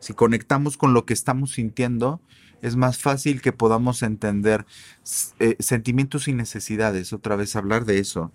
[0.00, 2.20] Si conectamos con lo que estamos sintiendo,
[2.62, 4.66] es más fácil que podamos entender
[5.38, 7.12] eh, sentimientos y necesidades.
[7.12, 8.32] Otra vez hablar de eso.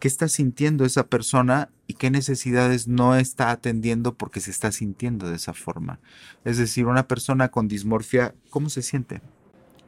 [0.00, 5.28] ¿Qué está sintiendo esa persona y qué necesidades no está atendiendo porque se está sintiendo
[5.28, 5.98] de esa forma?
[6.44, 9.20] Es decir, una persona con dismorfia, ¿cómo se siente?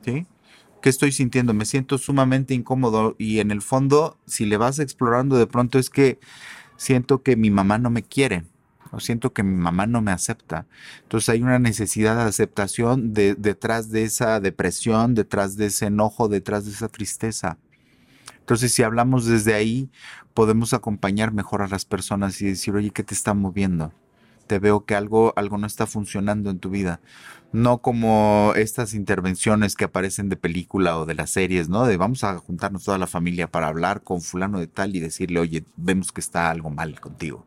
[0.05, 0.27] ¿Sí?
[0.83, 1.53] ¿Qué estoy sintiendo?
[1.53, 5.91] Me siento sumamente incómodo y en el fondo, si le vas explorando de pronto es
[5.91, 6.19] que
[6.77, 8.45] siento que mi mamá no me quiere
[8.91, 10.67] o siento que mi mamá no me acepta.
[11.03, 16.65] Entonces hay una necesidad de aceptación detrás de esa depresión, detrás de ese enojo, detrás
[16.65, 17.59] de esa tristeza.
[18.39, 19.91] Entonces si hablamos desde ahí,
[20.35, 23.93] podemos acompañar mejor a las personas y decir, oye, ¿qué te está moviendo?
[24.51, 26.99] Te veo que algo, algo no está funcionando en tu vida
[27.53, 31.87] no como estas intervenciones que aparecen de película o de las series, ¿no?
[31.87, 35.39] De vamos a juntarnos toda la familia para hablar con fulano de tal y decirle,
[35.39, 37.47] oye, vemos que está algo mal contigo.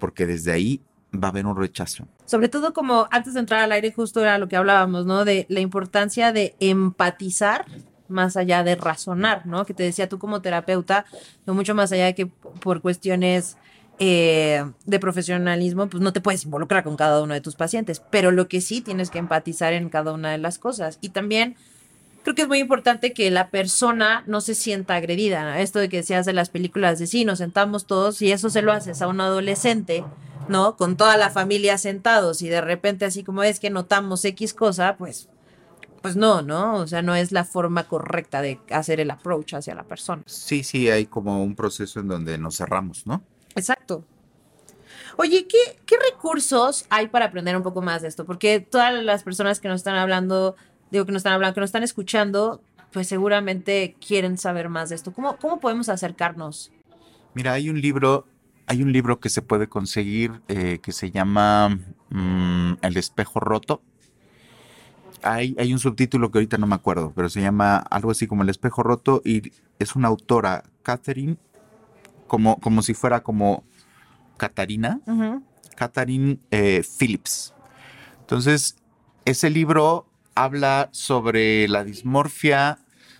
[0.00, 0.80] Porque desde ahí
[1.12, 2.08] va a haber un rechazo.
[2.24, 5.24] Sobre todo como antes de entrar al aire justo era lo que hablábamos, ¿no?
[5.24, 7.66] De la importancia de empatizar
[8.08, 9.64] más allá de razonar, ¿no?
[9.64, 11.04] Que te decía tú como terapeuta,
[11.46, 13.56] no mucho más allá de que por cuestiones
[13.98, 18.30] eh, de profesionalismo, pues no te puedes involucrar con cada uno de tus pacientes, pero
[18.30, 20.98] lo que sí tienes que empatizar en cada una de las cosas.
[21.00, 21.56] Y también
[22.22, 25.60] creo que es muy importante que la persona no se sienta agredida.
[25.60, 28.62] Esto de que se hace las películas de sí, nos sentamos todos y eso se
[28.62, 30.04] lo haces a un adolescente,
[30.48, 30.76] ¿no?
[30.76, 34.96] Con toda la familia sentados y de repente así como es que notamos X cosa,
[34.98, 35.28] pues
[36.02, 36.76] pues no, ¿no?
[36.76, 40.22] O sea, no es la forma correcta de hacer el approach hacia la persona.
[40.26, 43.24] Sí, sí, hay como un proceso en donde nos cerramos, ¿no?
[43.56, 44.04] Exacto.
[45.16, 48.26] Oye, ¿qué, recursos hay para aprender un poco más de esto?
[48.26, 50.56] Porque todas las personas que nos están hablando,
[50.90, 52.60] digo que nos están hablando, que nos están escuchando,
[52.92, 55.12] pues seguramente quieren saber más de esto.
[55.12, 56.70] ¿Cómo, podemos acercarnos?
[57.34, 58.26] Mira, hay un libro,
[58.66, 61.78] hay un libro que se puede conseguir eh, que se llama
[62.10, 63.80] mm, El espejo roto.
[65.22, 68.42] Hay, hay un subtítulo que ahorita no me acuerdo, pero se llama algo así como
[68.42, 71.38] El espejo roto y es una autora, Catherine
[72.26, 73.64] como, como si fuera como
[74.36, 75.00] Catarina,
[75.76, 77.54] Catherine eh, Phillips.
[78.20, 78.76] Entonces,
[79.24, 82.78] ese libro habla sobre la dismorfia,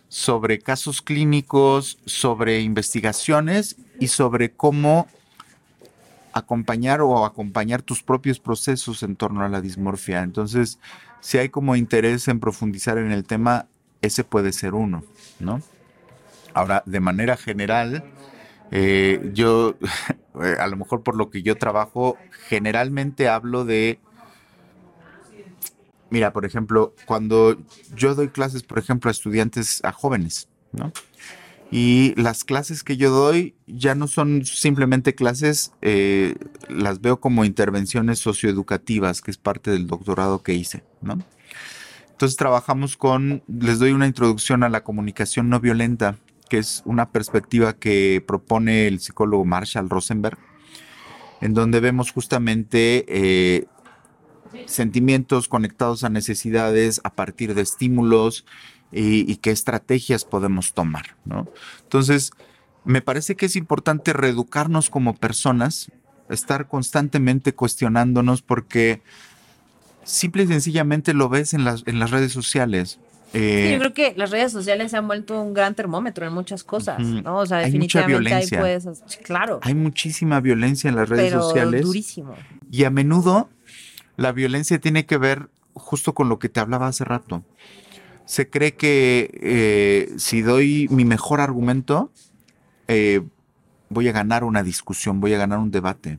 [0.08, 5.06] sobre casos clínicos, sobre investigaciones y sobre cómo
[6.32, 10.22] acompañar o acompañar tus propios procesos en torno a la dismorfia.
[10.22, 10.78] Entonces,
[11.20, 13.66] si hay como interés en profundizar en el tema,
[14.02, 15.02] ese puede ser uno,
[15.40, 15.62] ¿no?
[16.52, 18.04] Ahora, de manera general,
[18.70, 19.76] eh, yo,
[20.42, 22.16] eh, a lo mejor por lo que yo trabajo,
[22.48, 24.00] generalmente hablo de
[26.08, 27.56] Mira, por ejemplo, cuando
[27.94, 30.92] yo doy clases, por ejemplo, a estudiantes, a jóvenes, ¿no?
[31.72, 36.36] Y las clases que yo doy ya no son simplemente clases, eh,
[36.68, 41.18] las veo como intervenciones socioeducativas, que es parte del doctorado que hice, ¿no?
[42.12, 46.16] Entonces trabajamos con, les doy una introducción a la comunicación no violenta,
[46.48, 50.38] que es una perspectiva que propone el psicólogo Marshall Rosenberg,
[51.40, 53.66] en donde vemos justamente eh,
[54.66, 58.44] sentimientos conectados a necesidades a partir de estímulos
[58.92, 61.48] y, qué estrategias podemos tomar, ¿no?
[61.82, 62.30] Entonces,
[62.84, 65.90] me parece que es importante reeducarnos como personas,
[66.30, 69.02] estar constantemente cuestionándonos porque
[70.04, 73.00] simple y sencillamente lo ves en las, en las redes sociales.
[73.32, 76.64] Eh, yo creo que las redes sociales se han vuelto un gran termómetro en muchas
[76.64, 77.38] cosas, ¿no?
[77.38, 78.86] O sea, definitivamente hay, pues,
[79.22, 79.60] claro.
[79.62, 81.82] Hay muchísima violencia en las redes pero sociales.
[81.82, 82.34] Durísimo.
[82.70, 83.48] Y a menudo
[84.16, 87.44] la violencia tiene que ver justo con lo que te hablaba hace rato.
[88.24, 92.10] Se cree que eh, si doy mi mejor argumento,
[92.88, 93.22] eh,
[93.88, 96.18] voy a ganar una discusión, voy a ganar un debate.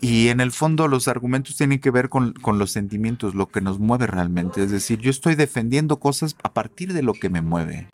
[0.00, 3.78] Y en el fondo los argumentos tienen que ver con, los sentimientos, lo que nos
[3.78, 4.62] mueve realmente.
[4.62, 7.88] Es decir, yo estoy defendiendo cosas a partir de lo que me mueve.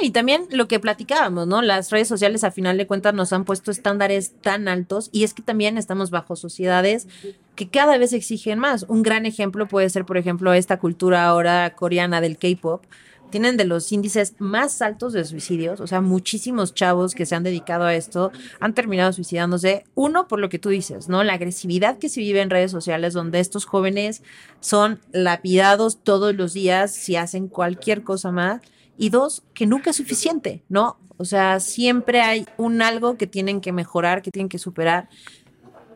[0.00, 1.62] y también lo que platicábamos, ¿no?
[1.62, 5.34] Las redes sociales a final de cuentas nos han puesto estándares tan altos y es
[5.34, 7.06] que también estamos bajo sociedades
[7.54, 8.84] que cada vez exigen más.
[8.88, 12.84] Un gran ejemplo puede ser, por ejemplo, esta cultura ahora coreana del K-pop,
[13.32, 17.42] tienen de los índices más altos de suicidios, o sea, muchísimos chavos que se han
[17.42, 19.84] dedicado a esto han terminado suicidándose.
[19.96, 21.24] Uno, por lo que tú dices, ¿no?
[21.24, 24.22] La agresividad que se vive en redes sociales, donde estos jóvenes
[24.60, 28.60] son lapidados todos los días si hacen cualquier cosa más.
[28.96, 30.98] Y dos, que nunca es suficiente, ¿no?
[31.16, 35.08] O sea, siempre hay un algo que tienen que mejorar, que tienen que superar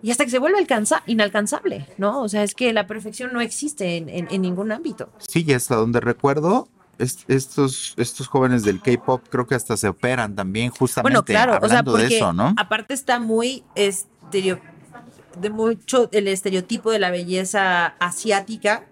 [0.02, 2.22] y hasta que se vuelve alcanza, inalcanzable, ¿no?
[2.22, 5.10] O sea, es que la perfección no existe en, en, ningún ámbito.
[5.18, 6.68] Sí, y hasta donde recuerdo,
[6.98, 11.92] estos, estos jóvenes del K-pop creo que hasta se operan también justamente bueno, claro, hablando
[11.92, 12.54] o sea, de eso, ¿no?
[12.56, 14.60] Aparte está muy estereo,
[15.38, 18.86] de mucho el estereotipo de la belleza asiática,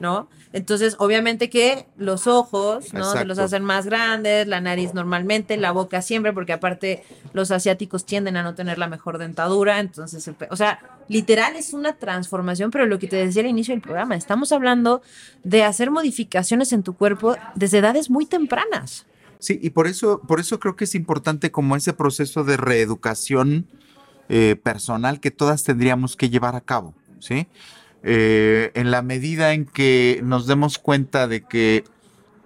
[0.00, 0.28] ¿no?
[0.54, 3.10] Entonces, obviamente que los ojos, ¿no?
[3.10, 8.06] Se los hacen más grandes, la nariz normalmente, la boca siempre, porque aparte los asiáticos
[8.06, 12.86] tienden a no tener la mejor dentadura, entonces, o sea, literal es una transformación, pero
[12.86, 15.02] lo que te decía al inicio del programa, estamos hablando
[15.42, 19.06] de hacer modificaciones en tu cuerpo desde edades muy tempranas.
[19.40, 23.66] Sí, y por eso, por eso creo que es importante como ese proceso de reeducación
[24.28, 27.48] eh, personal que todas tendríamos que llevar a cabo, ¿sí?
[28.06, 31.84] Eh, en la medida en que nos demos cuenta de que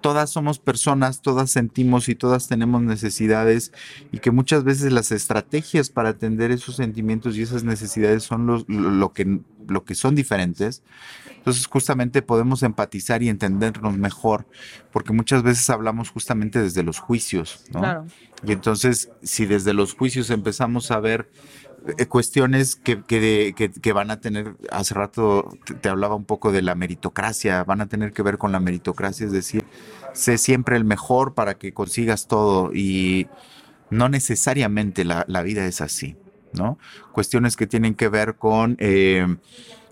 [0.01, 3.73] todas somos personas, todas sentimos y todas tenemos necesidades
[4.13, 9.13] y que muchas veces las estrategias para atender esos sentimientos y esas necesidades son lo,
[9.13, 10.83] que, lo que son diferentes.
[11.37, 14.47] Entonces justamente podemos empatizar y entendernos mejor,
[14.93, 18.07] porque muchas veces hablamos justamente desde los juicios, ¿no?
[18.45, 21.29] Y entonces si desde los juicios empezamos a ver
[22.09, 25.49] cuestiones que, que, que, van a tener, hace rato
[25.81, 29.27] te, hablaba un poco de la meritocracia, van a tener que ver con la meritocracia,
[29.27, 29.65] es decir,
[30.13, 33.29] sé siempre el mejor para que consigas todo y
[33.91, 36.17] no necesariamente la, la vida es así,
[36.53, 36.79] ¿no?
[37.13, 38.77] Cuestiones que tienen que ver con...
[38.79, 39.27] Eh,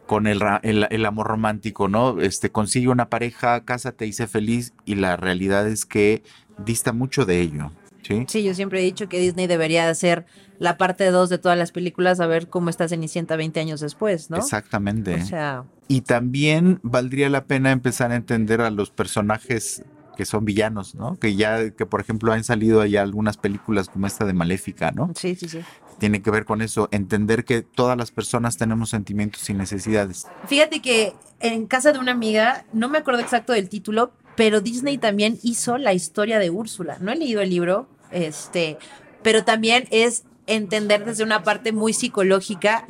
[0.07, 2.21] con el, el, el, amor romántico, ¿no?
[2.21, 6.23] Este, consigue una pareja, cásate y sé feliz, y la realidad es que
[6.65, 7.73] dista mucho de ello.
[8.07, 8.43] ¿Sí?
[8.43, 10.27] yo siempre he dicho que Disney debería hacer
[10.59, 14.31] la parte 2 de todas las películas, a ver cómo está Cenicienta 20 años después,
[14.31, 14.39] ¿no?
[14.39, 15.15] Exactamente.
[15.15, 15.65] O sea...
[15.89, 19.85] Y también valdría la pena empezar a entender a los personajes
[20.17, 21.17] que son villanos, ¿no?
[21.19, 25.13] Que ya, que por ejemplo han salido allá algunas películas como esta de Maléfica, ¿no?
[25.15, 25.61] Sí, sí, sí.
[25.99, 30.27] Tiene que ver con eso, entender que todas las personas tenemos sentimientos y necesidades.
[30.47, 34.99] Fíjate que en casa de una amiga, no me acuerdo exacto del título, pero Disney
[34.99, 36.99] también hizo la historia de Úrsula.
[37.01, 38.79] No he leído el libro, este,
[39.23, 42.87] pero también es entender desde una parte muy psicológica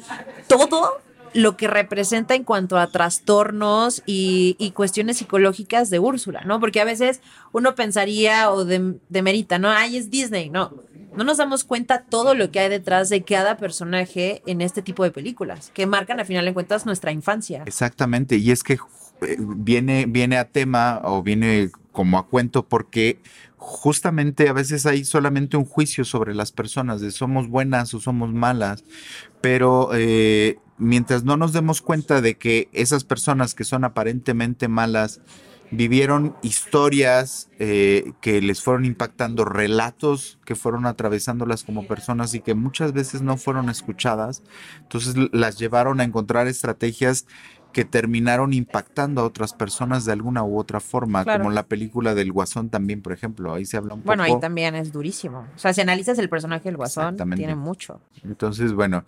[0.49, 1.01] todo
[1.37, 6.61] lo que representa en cuanto a trastornos y, cuestiones psicológicas de Úrsula, ¿no?
[6.61, 7.21] Porque a veces
[7.53, 9.71] uno pensaría o demerita, ¿no?
[9.71, 10.73] Ay, es Disney, no.
[11.15, 15.03] No nos damos cuenta todo lo que hay detrás de cada personaje en este tipo
[15.03, 17.63] de películas, que marcan a final de cuentas nuestra infancia.
[17.67, 18.79] Exactamente, y es que
[19.39, 23.21] viene, viene a tema o viene como a cuento porque
[23.57, 28.33] justamente a veces hay solamente un juicio sobre las personas de somos buenas o somos
[28.33, 28.85] malas,
[29.41, 35.21] pero eh, mientras no nos demos cuenta de que esas personas que son aparentemente malas
[35.71, 42.55] vivieron historias eh, que les fueron impactando, relatos que fueron atravesándolas como personas y que
[42.55, 44.43] muchas veces no fueron escuchadas,
[44.81, 47.27] entonces las llevaron a encontrar estrategias
[47.77, 51.43] que terminaron impactando a otras personas de alguna u otra forma, Claro.
[51.43, 54.41] como la película del Guasón también, por ejemplo, ahí se habla un Bueno, ahí poco.
[54.41, 55.41] también es durísimo.
[55.55, 58.01] O sea, si analizas el personaje del Guasón, tiene mucho.
[58.25, 59.05] Entonces, bueno,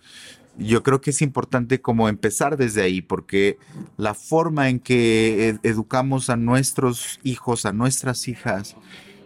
[0.59, 3.57] yo creo que es importante como empezar desde ahí, porque
[3.97, 8.75] la forma en que ed- educamos a nuestros hijos, a nuestras hijas,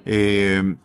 [0.06, 0.76] eh,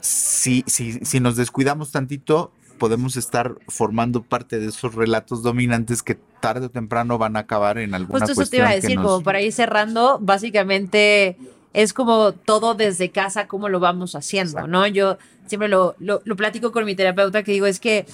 [0.00, 6.14] si, si, si nos descuidamos tantito, podemos estar formando parte de esos relatos dominantes que
[6.40, 9.06] tarde o temprano van a acabar en alguna Justo eso te iba a decir, nos-
[9.06, 11.36] como para ir cerrando, básicamente
[11.72, 14.86] es como todo desde casa, cómo lo vamos haciendo, ¿no?
[14.86, 18.06] Yo siempre lo, lo, lo platico con mi terapeuta que digo, es que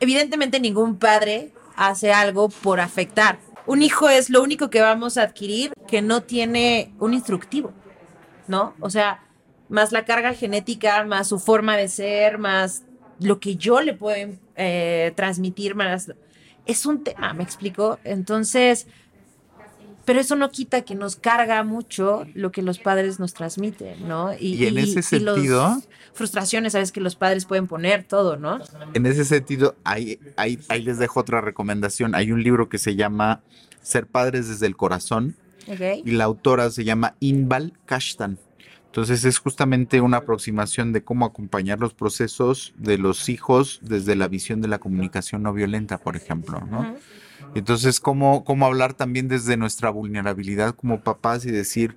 [0.00, 3.38] evidentemente ningún padre hace algo por afectar.
[3.66, 7.72] Un hijo es lo único que vamos a adquirir que no tiene un instructivo,
[8.46, 8.74] ¿no?
[8.80, 9.22] O sea,
[9.68, 12.82] más la carga genética, más su forma de ser, más
[13.20, 16.12] lo que yo le puedo eh, transmitir, más...
[16.66, 17.98] Es un tema, ¿me explico?
[18.04, 18.86] Entonces,
[20.04, 24.32] pero eso no quita que nos carga mucho lo que los padres nos transmiten, ¿no?
[24.38, 28.58] Y en ese los sentido- frustraciones, sabes que los padres pueden poner todo, ¿no?
[28.94, 32.14] En ese sentido, ahí, ahí, ahí les dejo otra recomendación.
[32.14, 33.40] Hay un libro que se llama
[33.82, 35.36] Ser padres desde el corazón
[35.68, 35.80] ¿Ok?
[36.04, 38.38] y la autora se llama Inbal Kashtan.
[38.88, 44.28] Entonces es justamente una aproximación de cómo acompañar los procesos de los hijos desde la
[44.28, 46.88] visión de la comunicación no violenta, por ejemplo, ¿no?
[47.54, 51.96] Entonces, cómo, cómo hablar también desde nuestra vulnerabilidad como papás y decir,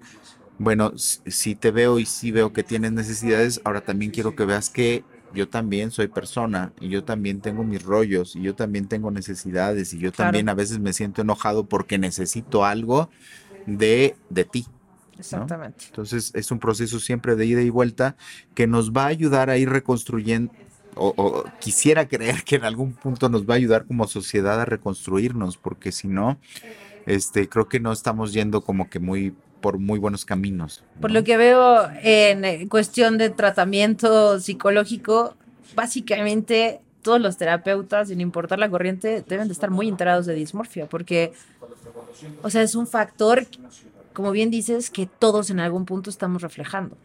[0.57, 4.69] bueno, si, te veo y si veo que tienes necesidades, ahora también quiero que veas
[4.69, 9.11] que yo también soy persona y yo también tengo mis rollos y yo también tengo
[9.11, 10.27] necesidades y yo Claro.
[10.29, 13.09] también a veces me siento enojado porque necesito algo
[13.65, 14.65] de, de ti.
[15.21, 15.85] Exactamente.
[15.87, 18.15] Entonces es un proceso siempre de ida y vuelta
[18.53, 20.51] que nos va a ayudar a ir reconstruyendo,
[20.95, 24.65] o, o quisiera creer que en algún punto nos va a ayudar como sociedad a
[24.65, 26.37] reconstruirnos, porque si no,
[27.05, 30.83] este, creo que no estamos yendo como que muy por muy buenos caminos.
[30.99, 35.35] Por lo que veo en eh, cuestión de tratamiento psicológico,
[35.75, 40.87] básicamente todos los terapeutas, sin importar la corriente, deben de estar muy enterados de dismorfia,
[40.87, 41.31] porque,
[42.41, 43.45] o sea, es un factor,
[44.13, 46.97] como bien dices, que todos en algún punto estamos reflejando.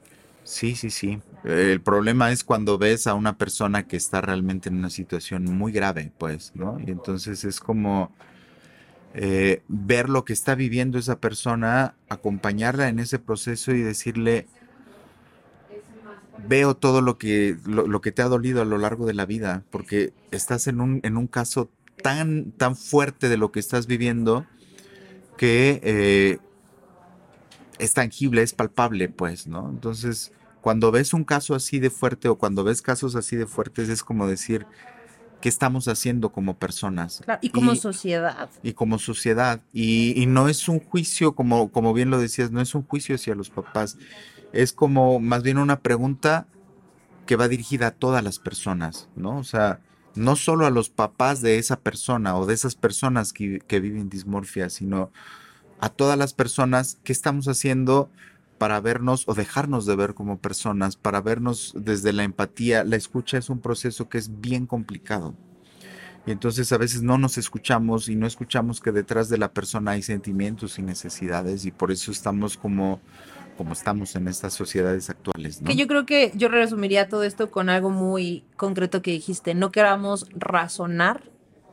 [0.45, 1.21] Sí, sí, sí.
[1.45, 5.73] El problema es cuando ves a una persona que está realmente en una situación muy
[5.73, 6.79] grave, pues, ¿no?
[6.79, 8.13] Y entonces es como
[9.15, 14.47] eh, ver lo que está viviendo esa persona, acompañarla en ese proceso y decirle,
[16.47, 19.27] veo todo lo que, lo, lo que te ha dolido a lo largo de la
[19.27, 21.71] vida, porque estás en un, en un caso
[22.03, 24.47] tan, tan fuerte de lo que estás viviendo
[25.37, 26.39] que eh,
[27.79, 29.69] es tangible, es palpable, pues, ¿no?
[29.69, 33.89] Entonces, cuando ves un caso así de fuerte o cuando ves casos así de fuertes,
[33.89, 34.67] es como decir,
[35.41, 37.21] ¿qué estamos haciendo como personas?
[37.25, 38.49] Claro, y como Y- sociedad.
[38.63, 39.61] y como sociedad.
[39.73, 43.15] Y, y no es un juicio, como, como bien lo decías, no es un juicio
[43.15, 43.99] hacia los papás.
[44.53, 46.47] Es como más bien una pregunta
[47.27, 49.37] que va dirigida a todas las personas, ¿no?
[49.39, 49.81] O sea,
[50.15, 54.09] no solo a los papás de esa persona o de esas personas que, que viven
[54.09, 55.11] dismorfia, sino
[55.81, 58.11] a todas las personas que estamos haciendo
[58.59, 62.85] para vernos o dejarnos de ver como personas, para vernos desde la empatía.
[62.85, 65.35] La escucha es un proceso que es bien complicado.
[66.27, 69.93] Y entonces a veces no nos escuchamos y no escuchamos que detrás de la persona
[69.93, 73.01] hay sentimientos y necesidades y por eso estamos como,
[73.57, 75.63] como estamos en estas sociedades actuales.
[75.63, 75.69] ¿no?
[75.69, 79.55] Que yo creo que yo resumiría todo esto con algo muy concreto que dijiste.
[79.55, 81.23] No queramos razonar,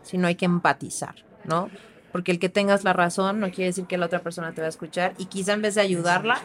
[0.04, 1.70] sino hay que empatizar, ¿no?
[2.14, 4.68] Porque el que tengas la razón no quiere decir que la otra persona te va
[4.68, 6.40] a escuchar y quizá en vez de ayudarla,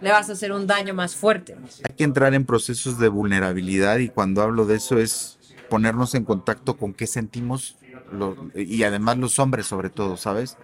[0.00, 1.56] le vas a hacer un daño más fuerte.
[1.88, 5.38] Hay que entrar en procesos de vulnerabilidad y cuando hablo de eso es
[5.70, 7.76] ponernos en contacto con qué sentimos
[8.12, 10.56] lo- y además los hombres sobre todo, ¿sabes?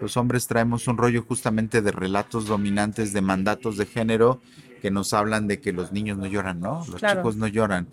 [0.00, 4.40] Los hombres traemos un rollo justamente de relatos dominantes, de mandatos de género
[4.82, 6.84] que nos hablan de que los niños no lloran, ¿no?
[6.90, 7.20] Los Claro.
[7.20, 7.86] chicos no lloran.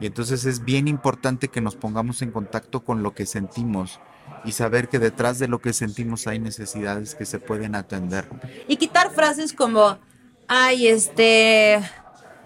[0.00, 4.00] Y entonces es bien importante que nos pongamos en contacto con lo que sentimos
[4.44, 8.24] y saber que detrás de lo que sentimos hay necesidades que se pueden atender.
[8.66, 9.98] Y quitar frases como,
[10.46, 11.80] ay, este,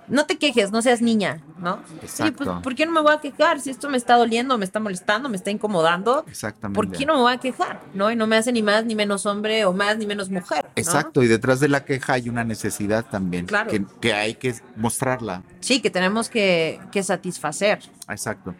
[0.09, 1.75] no te quejes, no seas niña, ¿no?
[1.75, 2.61] Oye, pues, Exacto.
[2.63, 3.61] ¿por qué no me voy a quejar?
[3.61, 6.75] Si esto me está doliendo, me está molestando, me está incomodando, Exactamente.
[6.77, 7.81] ¿por qué no me voy a quejar?
[7.95, 8.11] ¿No?
[8.11, 10.65] Y no me hace ni más ni menos hombre o más ni menos mujer.
[10.65, 10.71] ¿no?
[10.77, 13.71] Exacto, y detrás de la queja hay una necesidad también, Claro.
[13.71, 15.43] que, que hay que mostrarla.
[15.61, 17.81] Sí, que tenemos que, que satisfacer.
[18.09, 18.55] Exacto.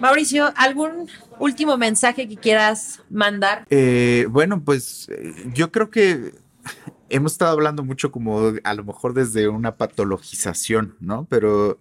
[0.00, 3.66] Mauricio, ¿algún último mensaje que quieras mandar?
[3.70, 6.34] Eh, bueno, pues eh, yo creo que
[7.08, 11.26] hemos estado hablando mucho como a lo mejor desde una patologización, ¿no?
[11.28, 11.80] Pero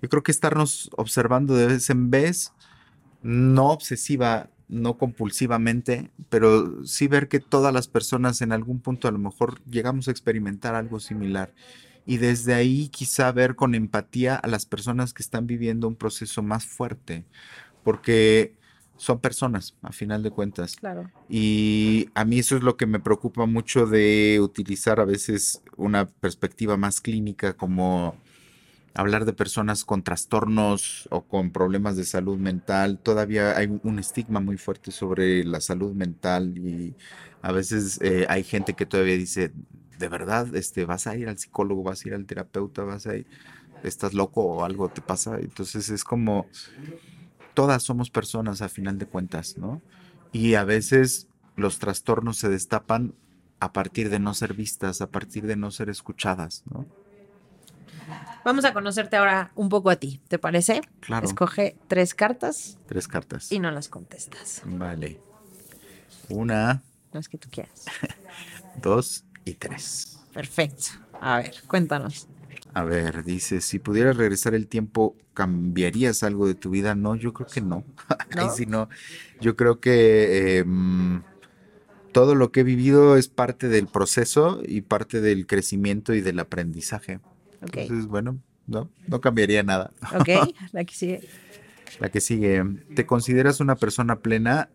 [0.00, 2.52] yo creo que estarnos observando de vez en vez,
[3.22, 9.10] no obsesiva no compulsivamente, pero sí ver que todas las personas en algún punto a
[9.12, 11.52] lo mejor llegamos a experimentar algo similar.
[12.06, 16.42] Y desde ahí quizá ver con empatía a las personas que están viviendo un proceso
[16.42, 17.24] más fuerte,
[17.84, 18.54] porque
[18.96, 20.76] son personas, a final de cuentas.
[20.76, 21.10] Claro.
[21.28, 26.06] Y a mí eso es lo que me preocupa mucho de utilizar a veces una
[26.06, 28.16] perspectiva más clínica como
[28.94, 32.98] hablar de personas con trastornos o con problemas de salud mental.
[32.98, 36.94] Todavía hay un estigma muy fuerte sobre la salud mental y
[37.40, 39.52] a veces eh, hay gente que todavía dice,
[40.02, 43.14] de verdad, este, vas a ir al psicólogo, vas a ir al terapeuta, vas a
[43.14, 43.26] ir,
[43.84, 45.38] estás loco o algo te pasa.
[45.38, 46.46] Entonces es como,
[47.54, 49.80] todas somos personas a final de cuentas, ¿no?
[50.32, 53.14] Y a veces los trastornos se destapan
[53.60, 56.84] a partir de no ser vistas, a partir de no ser escuchadas, ¿no?
[58.44, 60.80] Vamos a conocerte ahora un poco a ti, ¿te parece?
[60.98, 61.24] Claro.
[61.24, 63.52] Escoge tres cartas Tres cartas.
[63.52, 64.62] y no las contestas.
[64.64, 65.20] Vale.
[66.28, 66.82] Una,
[67.12, 67.84] Las que tú quieras.
[68.82, 70.20] dos y tres.
[70.32, 70.86] Perfecto.
[71.20, 72.28] A ver, cuéntanos.
[72.74, 76.94] A ver, dice, si pudieras regresar el tiempo, ¿cambiarías algo de tu vida?
[76.94, 77.84] No, yo creo que no.
[78.66, 78.88] ¿No?
[79.40, 81.20] Yo creo que eh, mm,
[82.12, 86.38] todo lo que he vivido es parte del proceso y parte del crecimiento y del
[86.38, 87.20] aprendizaje.
[87.62, 87.76] Ok.
[87.76, 89.92] Entonces, bueno, no, no cambiaría nada.
[90.18, 91.28] Ok, la que sigue.
[92.00, 92.64] La que sigue,
[92.94, 94.70] ¿te consideras una persona plena?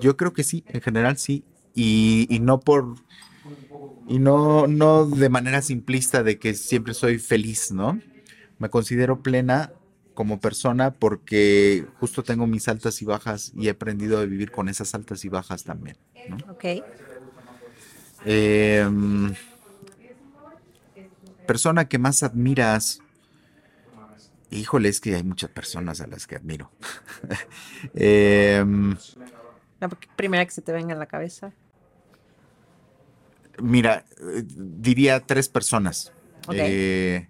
[0.00, 1.44] Yo creo que sí, en general sí.
[1.74, 2.94] Y, y no por.
[4.06, 8.00] Y no, no de manera simplista de que siempre soy feliz, ¿no?
[8.58, 9.72] Me considero plena
[10.14, 14.68] como persona porque justo tengo mis altas y bajas y he aprendido a vivir con
[14.68, 15.96] esas altas y bajas también,
[16.28, 16.36] ¿no?
[16.50, 16.64] Ok.
[18.24, 19.34] Em,
[21.46, 23.00] persona que más admiras.
[24.50, 26.70] Híjole, es que hay muchas personas a las que admiro.
[27.94, 28.96] Em,
[29.80, 31.52] La primera que se te venga a la cabeza.
[33.62, 36.12] Mira, eh, diría tres personas.
[36.52, 37.28] Eh,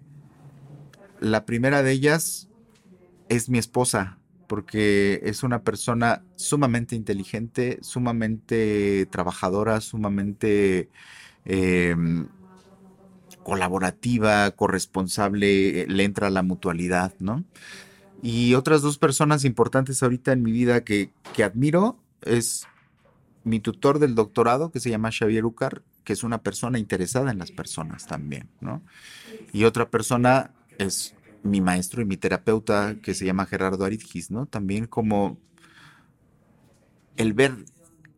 [1.19, 2.49] la primera de ellas
[3.29, 4.17] es mi esposa,
[4.47, 10.89] porque es una persona sumamente inteligente, sumamente trabajadora, sumamente
[11.45, 12.27] em,
[13.43, 17.43] colaborativa, corresponsable, eh, le entra la mutualidad, ¿no?
[18.21, 22.67] Y otras dos personas importantes ahorita en mi vida que, que admiro es
[23.45, 27.37] mi tutor del doctorado, que se llama Xavier Ucar, que es una persona interesada en
[27.37, 28.81] las personas también, ¿no?
[29.53, 34.47] Y otra persona es mi maestro y mi terapeuta, que se llama Gerardo Aridgis, ¿no?
[34.47, 35.37] También como
[37.17, 37.55] el ver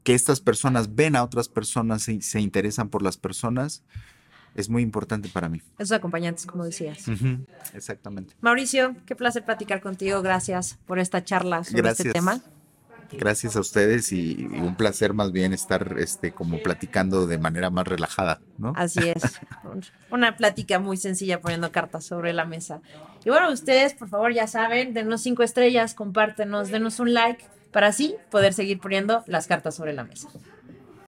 [0.04, 3.84] que estas personas ven a otras personas y se interesan por las personas
[4.56, 5.62] es muy importante para mí.
[5.78, 7.06] Esos acompañantes, como decías.
[7.74, 8.34] Exactamente.
[8.42, 10.22] Mauricio, qué placer platicar contigo.
[10.22, 12.42] Gracias por esta charla sobre este tema.
[13.12, 17.88] Gracias a ustedes y, un placer más bien estar este como platicando de manera más
[17.88, 18.74] relajada, ¿no?
[18.76, 19.40] Así es.
[19.64, 22.82] Un- Una plática muy sencilla poniendo cartas sobre la mesa.
[23.24, 27.88] Y bueno, ustedes, por favor, ya saben, denos cinco estrellas, compártenos, denos un like para
[27.88, 30.30] así poder seguir poniendo las cartas sobre la mesa.